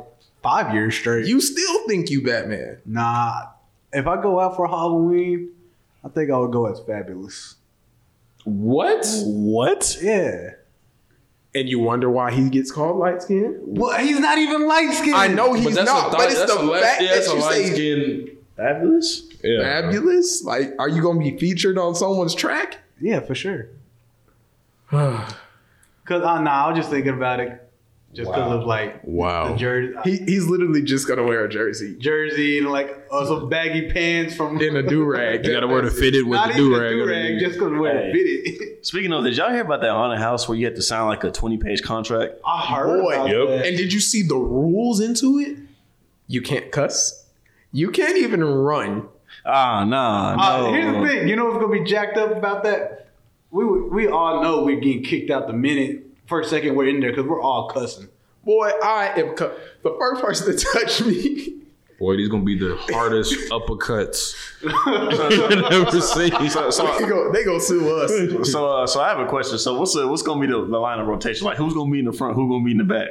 [0.43, 1.27] five years straight.
[1.27, 2.79] You still think you Batman?
[2.85, 3.47] nah,
[3.93, 5.51] if I go out for Halloween,
[6.05, 7.55] I think I would go as Fabolous.
[8.45, 9.07] What?
[9.25, 9.99] what?
[10.01, 10.51] Yeah.
[11.55, 13.59] And you wonder why he gets called light skin?
[13.63, 15.17] Well, he's not even light skinned.
[15.17, 18.37] I know he's not, but it's the fact yeah, that that's you light say skin.
[18.59, 19.33] Fabolous?
[19.43, 19.83] Yeah.
[19.83, 20.43] fabulous.
[20.45, 22.79] Like, are you gonna be featured on someone's track?
[23.01, 23.69] Yeah, for sure.
[24.91, 25.27] Cause
[26.11, 27.66] uh, nah, I was just thinking about it.
[28.15, 29.53] Just because of like Wow.
[29.53, 33.49] the jersey, He, he's literally just gonna wear a jersey jersey and like uh, some
[33.49, 35.45] baggy pants from in a do rag.
[35.47, 36.91] You gotta wear the fitted with not the even do a rag.
[36.93, 38.13] do-rag, just because we're Hey.
[38.13, 38.63] fitted.
[38.87, 41.25] Speaking of, did y'all hear about that haunted house where you had to sign like
[41.25, 42.35] a twenty page contract?
[42.47, 43.49] I heard Boy, about Yep.
[43.49, 43.67] that.
[43.67, 45.57] And did you see the rules into it?
[46.29, 47.25] You can't cuss.
[47.73, 49.09] You can't even run.
[49.45, 51.29] Ah, nah, Uh, here's the thing.
[51.29, 53.09] You know what's gonna be jacked up about that?
[53.51, 57.11] We we all know we're getting kicked out the minute first second we're in there
[57.11, 58.09] because we're all cussing.
[58.45, 59.51] Boy, I am cu-
[59.83, 61.55] the first person to touch me.
[61.99, 64.35] Boy, these gonna be the hardest uppercuts
[65.67, 66.51] I've ever seen.
[66.51, 68.51] So, so, they go, they go sue us.
[68.53, 69.59] so, uh, so I have a question.
[69.59, 71.47] So, what's the, what's gonna be the, the line of rotation?
[71.47, 72.35] Like, who's gonna be in the front?
[72.37, 73.09] Who's gonna be in the back?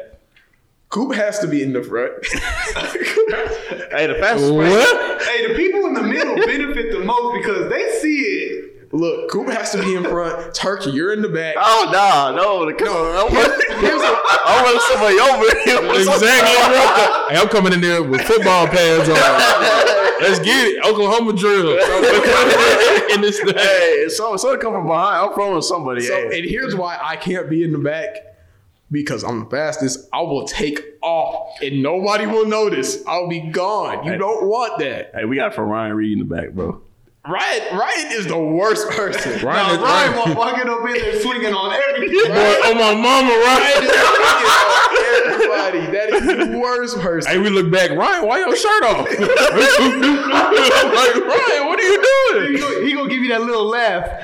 [0.89, 2.13] Coop has to be in the front.
[3.91, 4.53] Hey, the fastest.
[4.53, 5.21] What?
[5.23, 8.44] Hey, the people in the middle benefit the most because they see it.
[8.95, 10.53] Look, Coop has to be in front.
[10.53, 11.55] Turkey, you're in the back.
[11.57, 12.95] Oh nah, no, come on.
[13.17, 15.75] I want, Here's a, I want somebody over here.
[16.05, 17.35] Exactly.
[17.35, 19.15] Hey, I'm coming in there with football pads on.
[20.21, 20.85] Let's get it.
[20.85, 21.71] Oklahoma drill.
[23.13, 23.53] in this thing.
[23.55, 25.27] Hey, so so come from behind.
[25.27, 26.01] I'm throwing somebody.
[26.01, 26.39] so, hey.
[26.39, 28.15] and here's why I can't be in the back.
[28.91, 33.05] Because I'm the fastest, I will take off and nobody will notice.
[33.07, 34.05] I'll be gone.
[34.05, 34.17] You Hey.
[34.19, 35.11] don't want that.
[35.15, 36.81] hey, we got for Ryan Reed in the back, bro.
[37.27, 39.43] Ryan, Ryan is the worst person.
[39.45, 42.19] Ryan, is- Now, Ryan wa- walking up in there swinging on everything.
[42.29, 43.83] Boy, oh my mama, Ryan Ryan.
[43.83, 43.89] is
[45.25, 45.79] everybody.
[45.91, 47.31] That is the worst person.
[47.31, 47.89] Hey, we look back.
[47.91, 49.07] Ryan, why your shirt off?
[49.09, 49.19] like,
[51.25, 52.59] Ryan, what are you He doing?
[52.61, 54.23] gonna, he gonna give you that little laugh.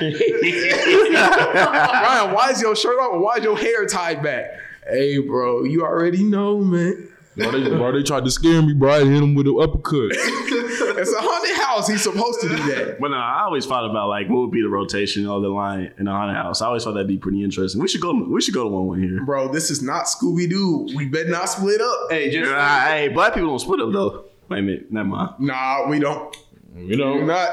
[1.12, 3.20] Ryan, why is your shirt off?
[3.20, 4.52] Why is your hair tied back?
[4.88, 7.08] Hey, bro, you already know, man.
[7.36, 8.90] Bro they, bro, they tried to scare me, bro.
[8.92, 10.12] I hit him with an uppercut.
[10.94, 11.88] It's a haunted house.
[11.88, 13.00] He's supposed to do that.
[13.00, 15.92] But no, I always thought about like what would be the rotation of the line
[15.98, 16.60] in a haunted house.
[16.62, 17.80] I always thought that'd be pretty interesting.
[17.80, 18.12] We should go.
[18.12, 19.24] We should go to one one here.
[19.24, 20.88] Bro, this is not Scooby Doo.
[20.94, 21.96] We better not split up.
[22.10, 24.24] Hey, just Ah, hey, black people don't split up though.
[24.48, 25.30] Wait a minute, never mind.
[25.40, 26.36] Nah, we don't.
[26.76, 27.50] You We're know, not.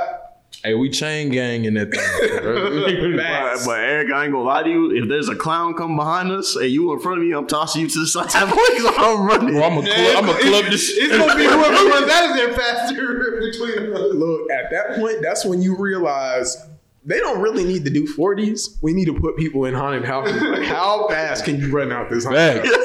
[0.63, 2.01] Hey, we chain gang in that thing.
[3.59, 4.91] But, but Eric, I ain't gonna lie to you.
[4.95, 7.81] If there's a clown come behind us and you in front of me, I'm tossing
[7.81, 8.29] you to the side.
[8.49, 8.57] Boy,
[8.97, 9.53] I'm running.
[9.53, 12.35] Bro, I'm a club, I'm a club this it's gonna be whoever runs out of
[12.35, 12.95] there faster
[13.39, 14.13] between us.
[14.13, 16.57] Look, at that point, that's when you realize
[17.05, 18.77] they don't really need to do 40s.
[18.81, 20.41] We need to put people in haunted houses.
[20.41, 22.75] Like, how fast can you run out this haunted house?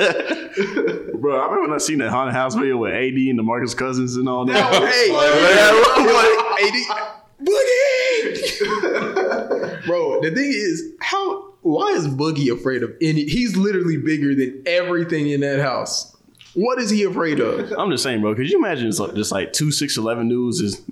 [1.15, 4.17] Bro, I remember when I seen that haunted house video with AD and DeMarcus Cousins
[4.17, 4.73] and all that.
[4.73, 5.11] Hey,
[7.43, 8.65] Boogie!
[9.87, 13.25] Bro, the thing is, how why is Boogie afraid of any?
[13.25, 16.15] He's literally bigger than everything in that house.
[16.55, 17.73] What is he afraid of?
[17.73, 18.35] I'm just saying, bro.
[18.35, 20.83] Could you imagine just like, just like two six eleven dudes is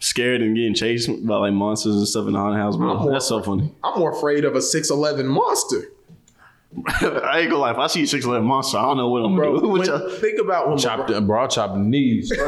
[0.00, 3.10] scared and getting chased by like monsters and stuff in the haunted house, bro?
[3.10, 3.72] That's so funny.
[3.82, 5.90] I'm more afraid of a 6'11 monster.
[6.86, 7.70] I ain't gonna lie.
[7.70, 9.68] If I see a six eleven monster, I don't know what I'm Bro, gonna do.
[9.72, 12.30] when, What y'all- think about when Chopped, LeBron, bro, I chopped the knees.
[12.36, 12.38] when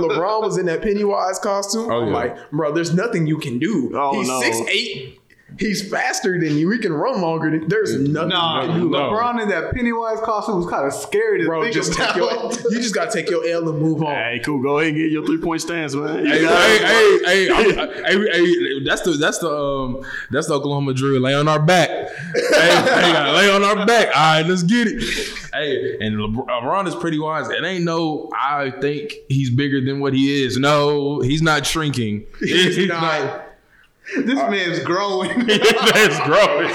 [0.00, 1.90] LeBron was in that Pennywise costume.
[1.90, 2.14] Oh, I'm yeah.
[2.14, 3.92] like, bro, there's nothing you can do.
[3.94, 4.40] Oh, He's no.
[4.40, 5.20] six eight.
[5.60, 6.68] He's faster than you.
[6.70, 7.68] He can run longer than.
[7.68, 8.90] There's nothing Nah, you can do.
[8.90, 8.98] no.
[9.12, 12.14] LeBron in that Pennywise costume was kind of scary to Bro, think just about.
[12.52, 12.72] take your.
[12.72, 14.12] You just gotta take your L and move on.
[14.12, 14.60] Hey, cool.
[14.60, 16.26] Go ahead and get your three point stance, man.
[16.26, 16.78] Hey, hey,
[17.24, 21.22] hey, hey, I'm- hey, hey, that's the that's the um that's the Oklahoma drill.
[21.22, 21.88] Lay on our back.
[21.90, 22.02] hey,
[22.34, 24.08] hey, gotta lay on our back.
[24.08, 25.02] All right, let's get it.
[25.54, 27.48] Hey, and LeBron LeBron is pretty wise.
[27.48, 28.28] It ain't no.
[28.34, 30.58] I think he's bigger than what he is.
[30.58, 32.26] No, he's not shrinking.
[32.40, 33.44] He's not.
[34.16, 35.46] This man's growing.
[35.46, 36.72] That's growing.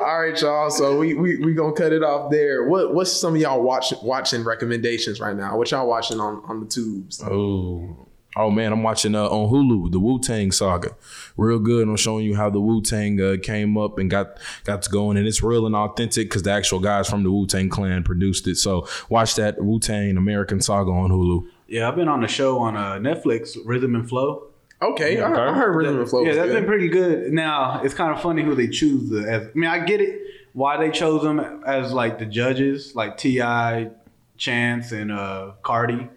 [0.00, 0.70] All right, y'all.
[0.70, 2.66] So we we we gonna cut it off there.
[2.66, 5.56] What what's some of y'all watch, watching recommendations right now?
[5.56, 7.22] What y'all watching on on the tubes?
[7.22, 8.08] Oh.
[8.34, 10.96] Oh man, I'm watching uh, on Hulu the Wu Tang saga.
[11.36, 11.86] Real good.
[11.86, 15.18] I'm showing you how the Wu Tang uh, came up and got got to going,
[15.18, 18.46] and it's real and authentic because the actual guys from the Wu Tang Clan produced
[18.48, 18.56] it.
[18.56, 21.46] So watch that Wu Tang American Saga on Hulu.
[21.68, 24.46] yeah, I've been on a show on uh, Netflix, Rhythm and Flow.
[24.82, 26.22] Okay, I, I heard Rhythm and Flow.
[26.22, 26.54] Yeah, was that's good.
[26.56, 27.32] been pretty good.
[27.32, 29.08] Now it's kind of funny who they choose.
[29.10, 30.20] The, as, I mean, I get it
[30.54, 33.90] why they chose them as like the judges, like T.I.,
[34.36, 36.08] Chance, and uh, Cardi.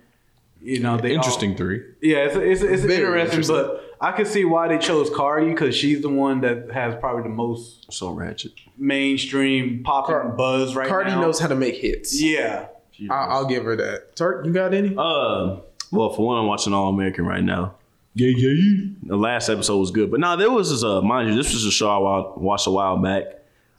[0.62, 1.84] You know, they all- Interesting three.
[2.02, 3.56] yeah, it's it's, it's Very interesting, interesting.
[3.56, 7.22] but I can see why they chose Cardi because she's the one that has probably
[7.24, 8.54] the most so ratchet.
[8.78, 10.90] mainstream pop Car- buzz right now.
[10.90, 11.22] Cardi now.
[11.22, 12.20] knows how to make hits.
[12.20, 12.68] Yeah.
[13.12, 14.16] I, I'll give her that.
[14.16, 14.90] Turk, you got any?
[14.98, 15.58] Uh,
[15.92, 17.76] well, for one, I'm watching All American right now.
[18.16, 18.86] Yeah, yeah.
[19.04, 20.84] The last episode was good, but nah, there was this.
[20.84, 23.26] Uh, mind you, this was a show I watched a while back.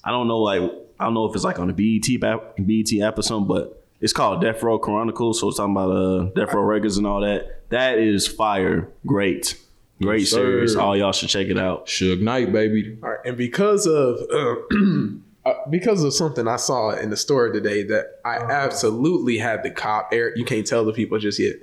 [0.04, 0.60] I don't know, like
[1.00, 3.82] I don't know if it's like on the BET app, BET app or something, but
[4.00, 5.40] it's called Death Row Chronicles.
[5.40, 7.62] So it's talking about uh, Death Row Records and all that.
[7.70, 9.58] That is fire, great,
[10.02, 10.36] great Yes, sir.
[10.36, 10.76] series.
[10.76, 11.86] All y'all should check it out.
[11.86, 12.98] Suge Knight, baby.
[13.02, 14.18] All right, and because of
[15.46, 19.70] uh, because of something I saw in the store today that I absolutely had to
[19.70, 20.10] cop.
[20.12, 21.54] Eric, you can't tell the people just yet.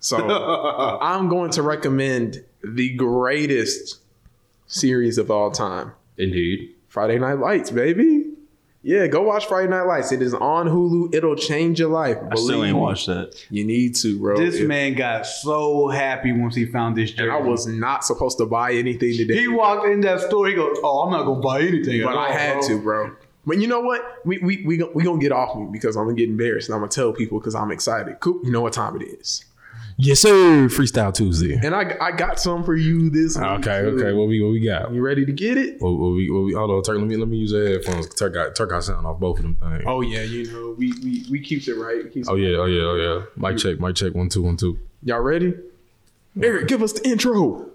[0.00, 0.16] So
[1.00, 3.98] I'm going to recommend the greatest
[4.66, 5.92] series of all time.
[6.16, 6.74] Indeed.
[6.88, 8.24] Friday Night Lights, baby.
[8.82, 10.12] Yeah, go watch Friday Night Lights.
[10.12, 11.14] It is on Hulu.
[11.14, 12.16] It'll change your life.
[12.30, 13.34] I still ain't watched that.
[13.50, 14.36] You need to, bro.
[14.36, 17.24] This It- man got so happy once he found this jersey.
[17.24, 19.34] and I was not supposed to buy anything today.
[19.40, 20.46] He walked in that store.
[20.46, 23.10] He goes, "Oh, I'm not gonna buy anything." but at I had bro." to, bro.
[23.46, 24.02] But you know what?
[24.24, 26.80] We we we we gonna get off me because I'm gonna get embarrassed and I'm
[26.80, 28.20] gonna tell people because I'm excited.
[28.20, 29.44] Cool, you know what time it is,
[30.00, 30.68] Yes, sir.
[30.68, 31.58] Freestyle Tuesday.
[31.60, 33.36] and I I got some for you this.
[33.36, 33.96] Ah, week, Okay, too.
[33.98, 34.12] okay.
[34.12, 34.92] What we what we got?
[34.94, 35.80] You ready to get it?
[35.82, 36.98] What, what we what we hold on, Turk.
[36.98, 38.08] Let me let me use the headphones.
[38.14, 39.82] Turk got Turk got sound off both of them things.
[39.86, 42.12] Oh yeah, you know we we we keeps it right.
[42.12, 43.22] Keeps Oh it- yeah, oh yeah, oh yeah.
[43.48, 44.14] Mic check, mic check.
[44.14, 44.78] One two, one two.
[45.02, 45.52] Y'all ready?
[46.40, 47.68] Eric, give us the intro.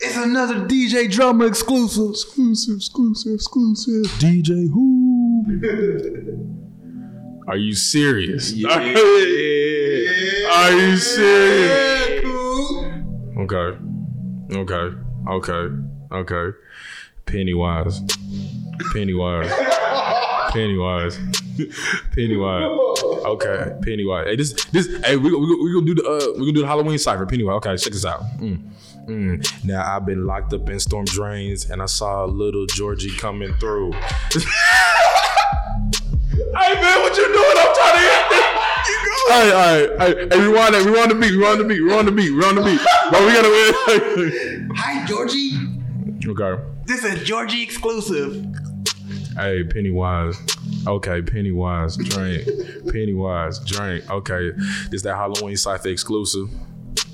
[0.00, 2.10] It's another DJ drama exclusive.
[2.10, 4.04] Exclusive, exclusive, exclusive.
[4.20, 5.44] DJ Who?
[7.48, 8.52] Are you serious?
[8.52, 8.68] Yeah.
[10.50, 12.24] Are you serious?
[13.38, 13.78] Okay.
[14.52, 14.96] Okay.
[15.28, 15.74] Okay.
[16.12, 16.56] Okay.
[17.26, 18.00] Pennywise.
[18.92, 19.50] Pennywise.
[20.50, 21.18] Pennywise.
[22.14, 22.64] Pennywise.
[23.26, 23.76] Okay.
[23.82, 24.26] Pennywise.
[24.26, 26.66] Hey, this this hey we we we gonna do the uh we gonna do the
[26.66, 27.26] Halloween cipher.
[27.26, 27.56] Pennywise.
[27.56, 28.22] Okay, check this out.
[28.38, 28.70] Mm.
[29.06, 29.64] Mm.
[29.64, 33.92] Now I've been locked up in storm drains and I saw little Georgie coming through.
[36.56, 37.47] Hey man, what you doing?
[39.30, 40.32] All right, all right, all right.
[40.32, 40.86] Hey, rewind that.
[40.86, 41.32] Rewind the beat.
[41.32, 41.80] We Rewind the beat.
[41.80, 42.30] Rewind the beat.
[42.30, 42.80] Rewind the beat.
[43.10, 44.16] Bro, we gotta.
[44.16, 44.70] Win.
[44.74, 45.52] Hi, Georgie.
[46.26, 46.62] okay.
[46.86, 48.42] This is Georgie exclusive.
[49.36, 50.40] Hey, Pennywise.
[50.86, 51.96] Okay, Pennywise.
[51.98, 52.48] Drink.
[52.90, 53.58] Pennywise.
[53.60, 54.10] Drink.
[54.10, 54.52] Okay.
[54.84, 56.48] This is that Halloween Cypher exclusive.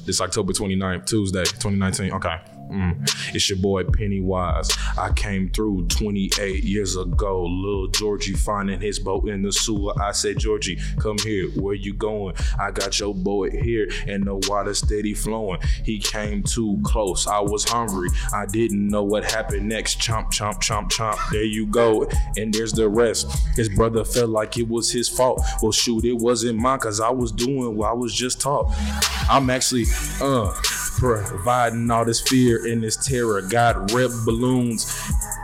[0.06, 2.12] This October 29th, Tuesday, 2019.
[2.12, 2.36] Okay.
[2.70, 3.34] Mm.
[3.34, 4.70] It's your boy Pennywise.
[4.98, 7.44] I came through 28 years ago.
[7.44, 9.92] Little Georgie finding his boat in the sewer.
[10.00, 11.48] I said, Georgie, come here.
[11.50, 12.34] Where you going?
[12.58, 15.60] I got your boy here, and the water steady flowing.
[15.84, 17.26] He came too close.
[17.26, 18.08] I was hungry.
[18.32, 19.98] I didn't know what happened next.
[20.00, 21.18] Chomp, chomp, chomp, chomp.
[21.30, 22.08] There you go.
[22.36, 23.30] And there's the rest.
[23.56, 25.42] His brother felt like it was his fault.
[25.62, 28.72] Well, shoot, it wasn't mine because I was doing what I was just taught.
[29.28, 29.84] I'm actually,
[30.20, 30.52] uh,
[30.98, 33.42] providing all this fear and this terror.
[33.42, 34.84] Got red balloons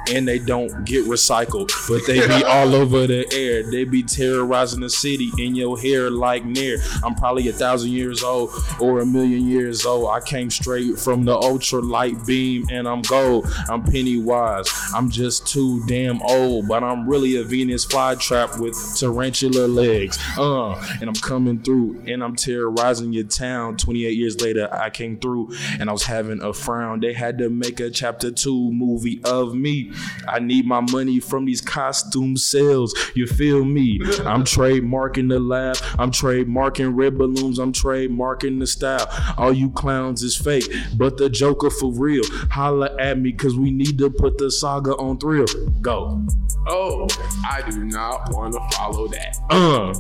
[0.09, 3.63] and they don't get recycled, but they be all over the air.
[3.71, 6.79] They be terrorizing the city in your hair like near.
[7.05, 10.11] I'm probably a thousand years old or a million years old.
[10.11, 13.47] I came straight from the ultra light beam and I'm gold.
[13.69, 14.69] I'm Pennywise.
[14.95, 20.19] I'm just too damn old, but I'm really a Venus flytrap with tarantula legs.
[20.37, 23.77] Uh, and I'm coming through and I'm terrorizing your town.
[23.77, 27.01] 28 years later, I came through and I was having a frown.
[27.01, 29.90] They had to make a chapter two movie of me.
[30.29, 32.95] I need my money from these costume sales.
[33.15, 34.01] You feel me?
[34.25, 35.77] I'm trademarking the lab.
[35.99, 37.59] I'm trademarking red balloons.
[37.59, 39.07] I'm trademarking the style.
[39.37, 42.25] All you clowns is fake, but the Joker for real.
[42.51, 45.47] Holla at me, cause we need to put the saga on thrill.
[45.81, 46.23] Go.
[46.69, 47.09] Oh,
[47.49, 49.37] I do not want to follow that.
[49.51, 49.95] Uh,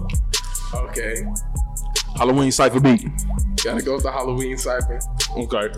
[0.72, 1.24] Okay,
[2.16, 3.04] Halloween Cypher beat.
[3.64, 5.00] gotta go with the Halloween cipher.
[5.36, 5.68] Okay.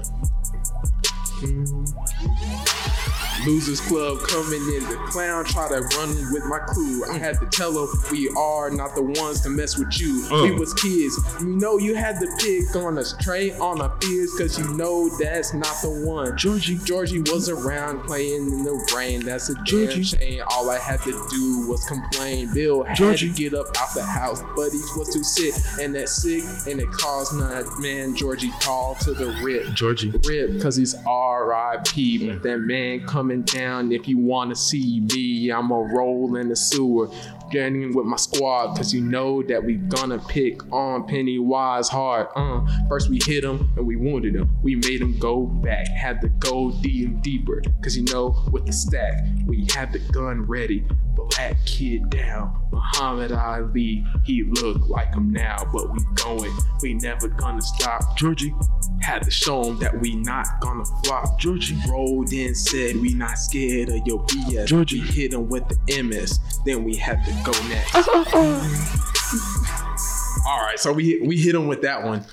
[3.46, 4.82] Losers Club coming in.
[4.88, 7.04] The clown try to run with my crew.
[7.10, 10.24] I had to tell him we are not the ones to mess with you.
[10.30, 10.42] Uh.
[10.44, 11.18] We was kids.
[11.40, 15.08] You know you had to pick on us, train on our fears, cause you know
[15.18, 16.36] that's not the one.
[16.36, 19.24] Georgie, Georgie was around playing in the rain.
[19.24, 20.02] That's a Georgie.
[20.02, 20.42] shame.
[20.48, 22.52] All I had to do was complain.
[22.54, 23.28] Bill had Georgie.
[23.30, 26.80] to get up out the house, but he was too sick and that sick, and
[26.80, 30.10] it caused not man Georgie called to the rip Georgie.
[30.26, 32.28] rip because he's R.I.P.
[32.28, 33.92] But that man coming down.
[33.92, 37.08] If you want to see me, I'ma roll in the sewer,
[37.52, 42.26] getting with my squad because you know that we gonna pick on Pennywise hard.
[42.34, 44.50] Uh, first we hit him and we wounded him.
[44.62, 48.72] We made him go back, had to go deep deeper because you know with the
[48.72, 49.14] stack
[49.46, 50.84] we had the gun ready.
[51.14, 54.04] Black kid down, Muhammad Ali.
[54.24, 56.50] He look like him now, but we going.
[56.80, 58.16] We never gonna stop.
[58.16, 58.54] Georgie.
[59.02, 61.38] Had to show him that we not gonna flop.
[61.38, 61.76] Georgie.
[61.88, 64.66] Rolled in, said we not scared of your BS.
[64.66, 65.00] Georgie.
[65.00, 67.94] Hit him with the MS, then we had to go next.
[70.46, 72.24] All right, so we we hit him with that one.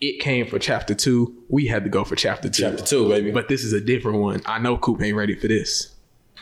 [0.00, 1.34] It came for chapter two.
[1.48, 2.62] We had to go for chapter two.
[2.62, 3.30] Chapter two, baby.
[3.30, 4.40] But this is a different one.
[4.46, 5.94] I know Coop ain't ready for this.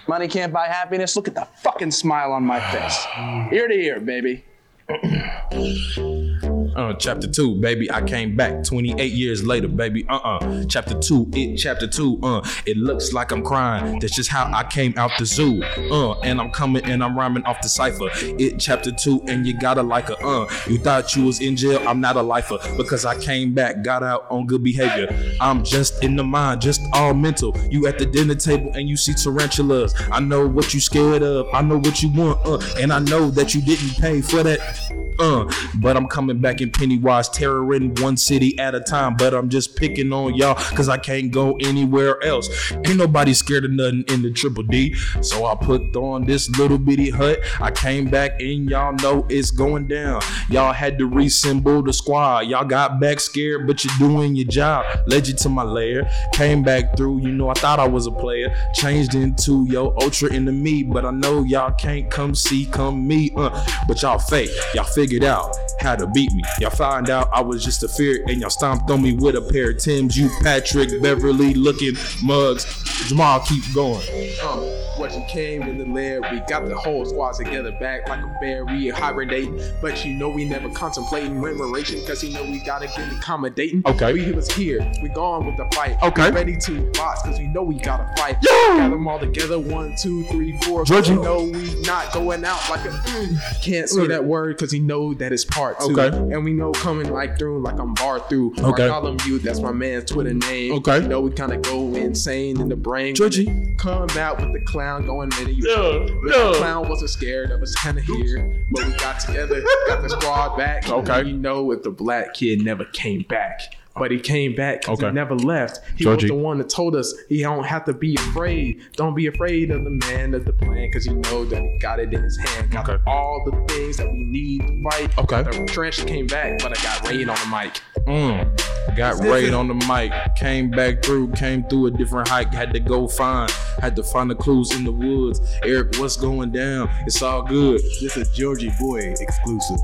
[0.07, 1.17] Money can't buy happiness.
[1.17, 3.07] Look at the fucking smile on my face.
[3.53, 4.45] Ear to ear, baby.
[6.77, 10.07] Uh, chapter two, baby, I came back 28 years later, baby.
[10.09, 13.99] Uh uh Chapter two, it, chapter two, uh, it looks like I'm crying.
[13.99, 15.63] That's just how I came out the zoo.
[15.63, 18.09] Uh, and I'm coming and I'm rhyming off the cipher.
[18.15, 21.87] It, chapter two, and you gotta like a, uh, you thought you was in jail,
[21.87, 25.09] I'm not a lifer because I came back, got out on good behavior.
[25.41, 27.57] I'm just in the mind, just all mental.
[27.71, 29.95] You at the dinner table and you see tarantulas.
[30.13, 33.31] I know what you scared of, I know what you want, uh, and I know
[33.31, 35.08] that you didn't pay for that.
[35.19, 35.51] Uh,
[35.81, 39.17] but I'm coming back in Pennywise, terroring one city at a time.
[39.17, 42.49] But I'm just picking on y'all because I can't go anywhere else.
[42.73, 44.95] Ain't nobody scared of nothing in the triple D.
[45.21, 47.41] So I put on this little bitty hut.
[47.61, 50.21] I came back and y'all know it's going down.
[50.49, 52.47] Y'all had to reassemble the squad.
[52.47, 54.87] Y'all got back scared, but you're doing your job.
[55.07, 56.11] Led you to my lair.
[56.33, 57.21] Came back through.
[57.21, 58.55] You know, I thought I was a player.
[58.75, 60.83] Changed into yo ultra into me.
[60.83, 63.33] But I know y'all can't come see, come me.
[63.37, 64.51] Uh, but y'all fake.
[64.75, 66.43] Y'all figured out how to beat me.
[66.61, 69.41] Y'all find out I was just a fear and y'all stomped on me with a
[69.41, 70.19] pair of Tim's.
[70.19, 72.67] You Patrick Beverley looking mugs.
[73.07, 74.03] Jamal, keep going.
[74.45, 74.61] Um,
[74.99, 78.37] what you came in the lair, we got the whole squad together back like a
[78.41, 79.49] bear, we hibernate.
[79.81, 83.83] But you know we never contemplating remuneration, cause you know we gotta get accommodating.
[83.87, 84.13] Okay.
[84.13, 86.03] We was here, we gone with the fight.
[86.03, 86.31] Okay.
[86.31, 88.37] We ready to box, cause we know we gotta fight.
[88.43, 88.51] Yo!
[88.51, 90.85] Gather them all together, one, two, three, four.
[90.85, 91.13] Georgie.
[91.13, 93.63] You know we not going out like a mm.
[93.63, 95.99] can't say that word cause he know that it's part two.
[95.99, 96.17] Okay.
[96.17, 98.55] And we know coming like through like I'm bar through.
[98.59, 98.85] Okay.
[98.87, 100.73] I call him you, that's my man's Twitter name.
[100.75, 101.03] Okay.
[101.03, 103.15] You know we kinda go insane in the brain.
[103.15, 103.47] Georgie.
[103.79, 105.69] Come out with the clown going in you.
[105.69, 106.53] Yeah, The yeah.
[106.59, 110.57] clown wasn't scared of us kind of here, but we got together, got the squad
[110.57, 110.89] back.
[110.89, 111.23] Okay.
[111.25, 113.61] We know if the black kid never came back.
[113.99, 115.09] But he came back because Okay.
[115.09, 115.81] he never left.
[115.97, 116.27] He Georgie.
[116.27, 118.81] was the one that told us he don't have to be afraid.
[118.95, 121.99] Don't be afraid of the man of the plan because you know that he got
[122.01, 122.71] it in his hand.
[122.71, 123.03] Got Okay.
[123.07, 125.19] all the things that we need to fight.
[125.19, 125.43] Okay.
[125.43, 127.81] The trench came back, but I got rain on the mic.
[128.09, 128.97] Mm.
[128.97, 132.81] Got raid on the mic, came back through, came through a different hike, had to
[132.81, 133.51] go find,
[133.81, 135.41] had to find the clues in the woods.
[135.63, 136.89] Eric, what's going down?
[137.07, 137.83] It's all good.
[138.01, 139.79] This is Georgie Boy exclusive.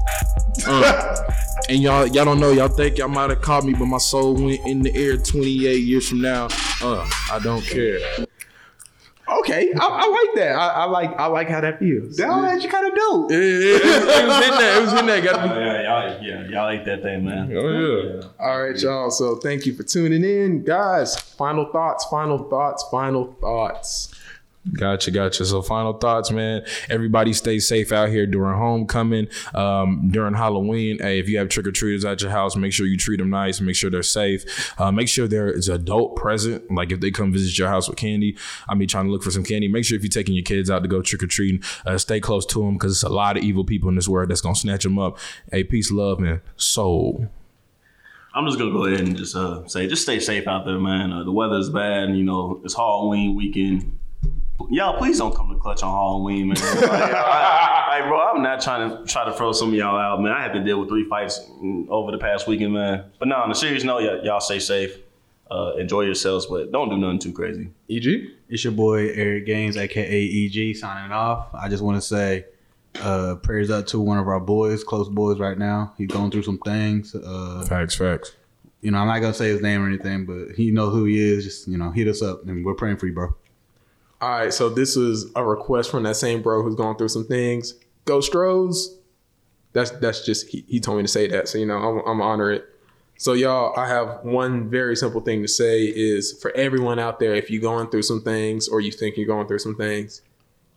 [0.66, 1.16] Uh,
[1.68, 4.34] and y'all, y'all don't know, y'all think y'all might have caught me, but my soul
[4.34, 6.48] went in the air 28 years from now.
[6.82, 7.98] Uh, I don't care.
[9.26, 10.54] Okay, I, I like that.
[10.56, 12.16] I, I like I like how that feels.
[12.18, 13.30] That actually kind of dope.
[13.32, 14.76] It, it- it was in there.
[14.78, 15.20] It was in there.
[15.22, 15.54] Gotta be.
[15.54, 17.50] Oh, yeah, y'all, yeah, y'all ate that thing, man.
[17.56, 17.68] Oh
[18.20, 18.28] yeah.
[18.38, 19.10] All right, y'all.
[19.10, 21.16] So thank you for tuning in, guys.
[21.18, 22.04] Final thoughts.
[22.10, 22.84] Final thoughts.
[22.90, 24.14] Final thoughts.
[24.72, 25.44] Gotcha, gotcha.
[25.44, 26.64] So, final thoughts, man.
[26.88, 30.98] Everybody stay safe out here during homecoming, um, during Halloween.
[31.00, 33.28] Hey, if you have trick or treaters at your house, make sure you treat them
[33.28, 33.60] nice.
[33.60, 34.72] Make sure they're safe.
[34.80, 36.70] Uh, make sure there is adult present.
[36.70, 39.30] Like if they come visit your house with candy, I mean, trying to look for
[39.30, 39.68] some candy.
[39.68, 42.18] Make sure if you're taking your kids out to go trick or treating, uh, stay
[42.18, 44.54] close to them because it's a lot of evil people in this world that's gonna
[44.54, 45.18] snatch them up.
[45.52, 47.28] Hey, peace, love, and soul.
[48.34, 51.12] I'm just gonna go ahead and just uh, say, just stay safe out there, man.
[51.12, 53.98] Uh, the weather's bad, and you know it's Halloween weekend.
[54.70, 56.56] Y'all, please don't come to clutch on Halloween, man.
[56.80, 60.20] Like, I, I- bro, I'm not trying to try to throw some of y'all out,
[60.20, 60.32] man.
[60.32, 63.04] I had to deal with three fights mm, over the past weekend, man.
[63.18, 64.98] But no, on a serious note, y'all, y'all stay safe,
[65.50, 67.70] uh, enjoy yourselves, but don't do nothing too crazy.
[67.90, 68.30] EG.
[68.48, 70.04] It's your boy Eric Gaines, aka
[70.46, 71.54] EG, signing off.
[71.54, 72.44] I just want to say,
[73.00, 75.92] uh, prayers up to one of our boys, close boys right now.
[75.96, 77.14] He's going through some things.
[77.14, 78.32] Uh, Facts, facts.
[78.82, 81.18] you know, I'm not gonna say his name or anything, but he know who he
[81.18, 81.44] is.
[81.44, 83.34] Just you know, hit us up, and we're praying for you, bro.
[84.24, 84.54] All right.
[84.54, 87.74] So this was a request from that same bro who's going through some things.
[88.06, 88.96] Go Stros.
[89.74, 91.46] That's that's just he, he told me to say that.
[91.46, 92.64] So you know I'm I'm honor it.
[93.18, 97.34] So y'all, I have one very simple thing to say is for everyone out there,
[97.34, 100.22] if you're going through some things or you think you're going through some things,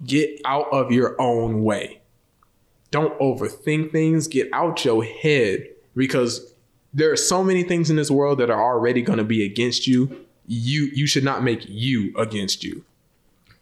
[0.05, 2.01] get out of your own way.
[2.91, 4.27] Don't overthink things.
[4.27, 6.53] Get out your head because
[6.93, 9.87] there are so many things in this world that are already going to be against
[9.87, 10.25] you.
[10.47, 12.83] You you should not make you against you.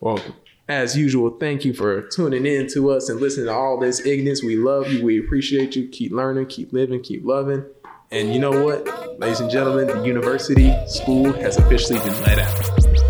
[0.05, 0.19] Well,
[0.67, 4.43] as usual, thank you for tuning in to us and listening to all this ignorance.
[4.43, 5.03] We love you.
[5.03, 5.87] We appreciate you.
[5.87, 7.65] Keep learning, keep living, keep loving.
[8.11, 13.04] And you know what, ladies and gentlemen, the university school has officially been let out.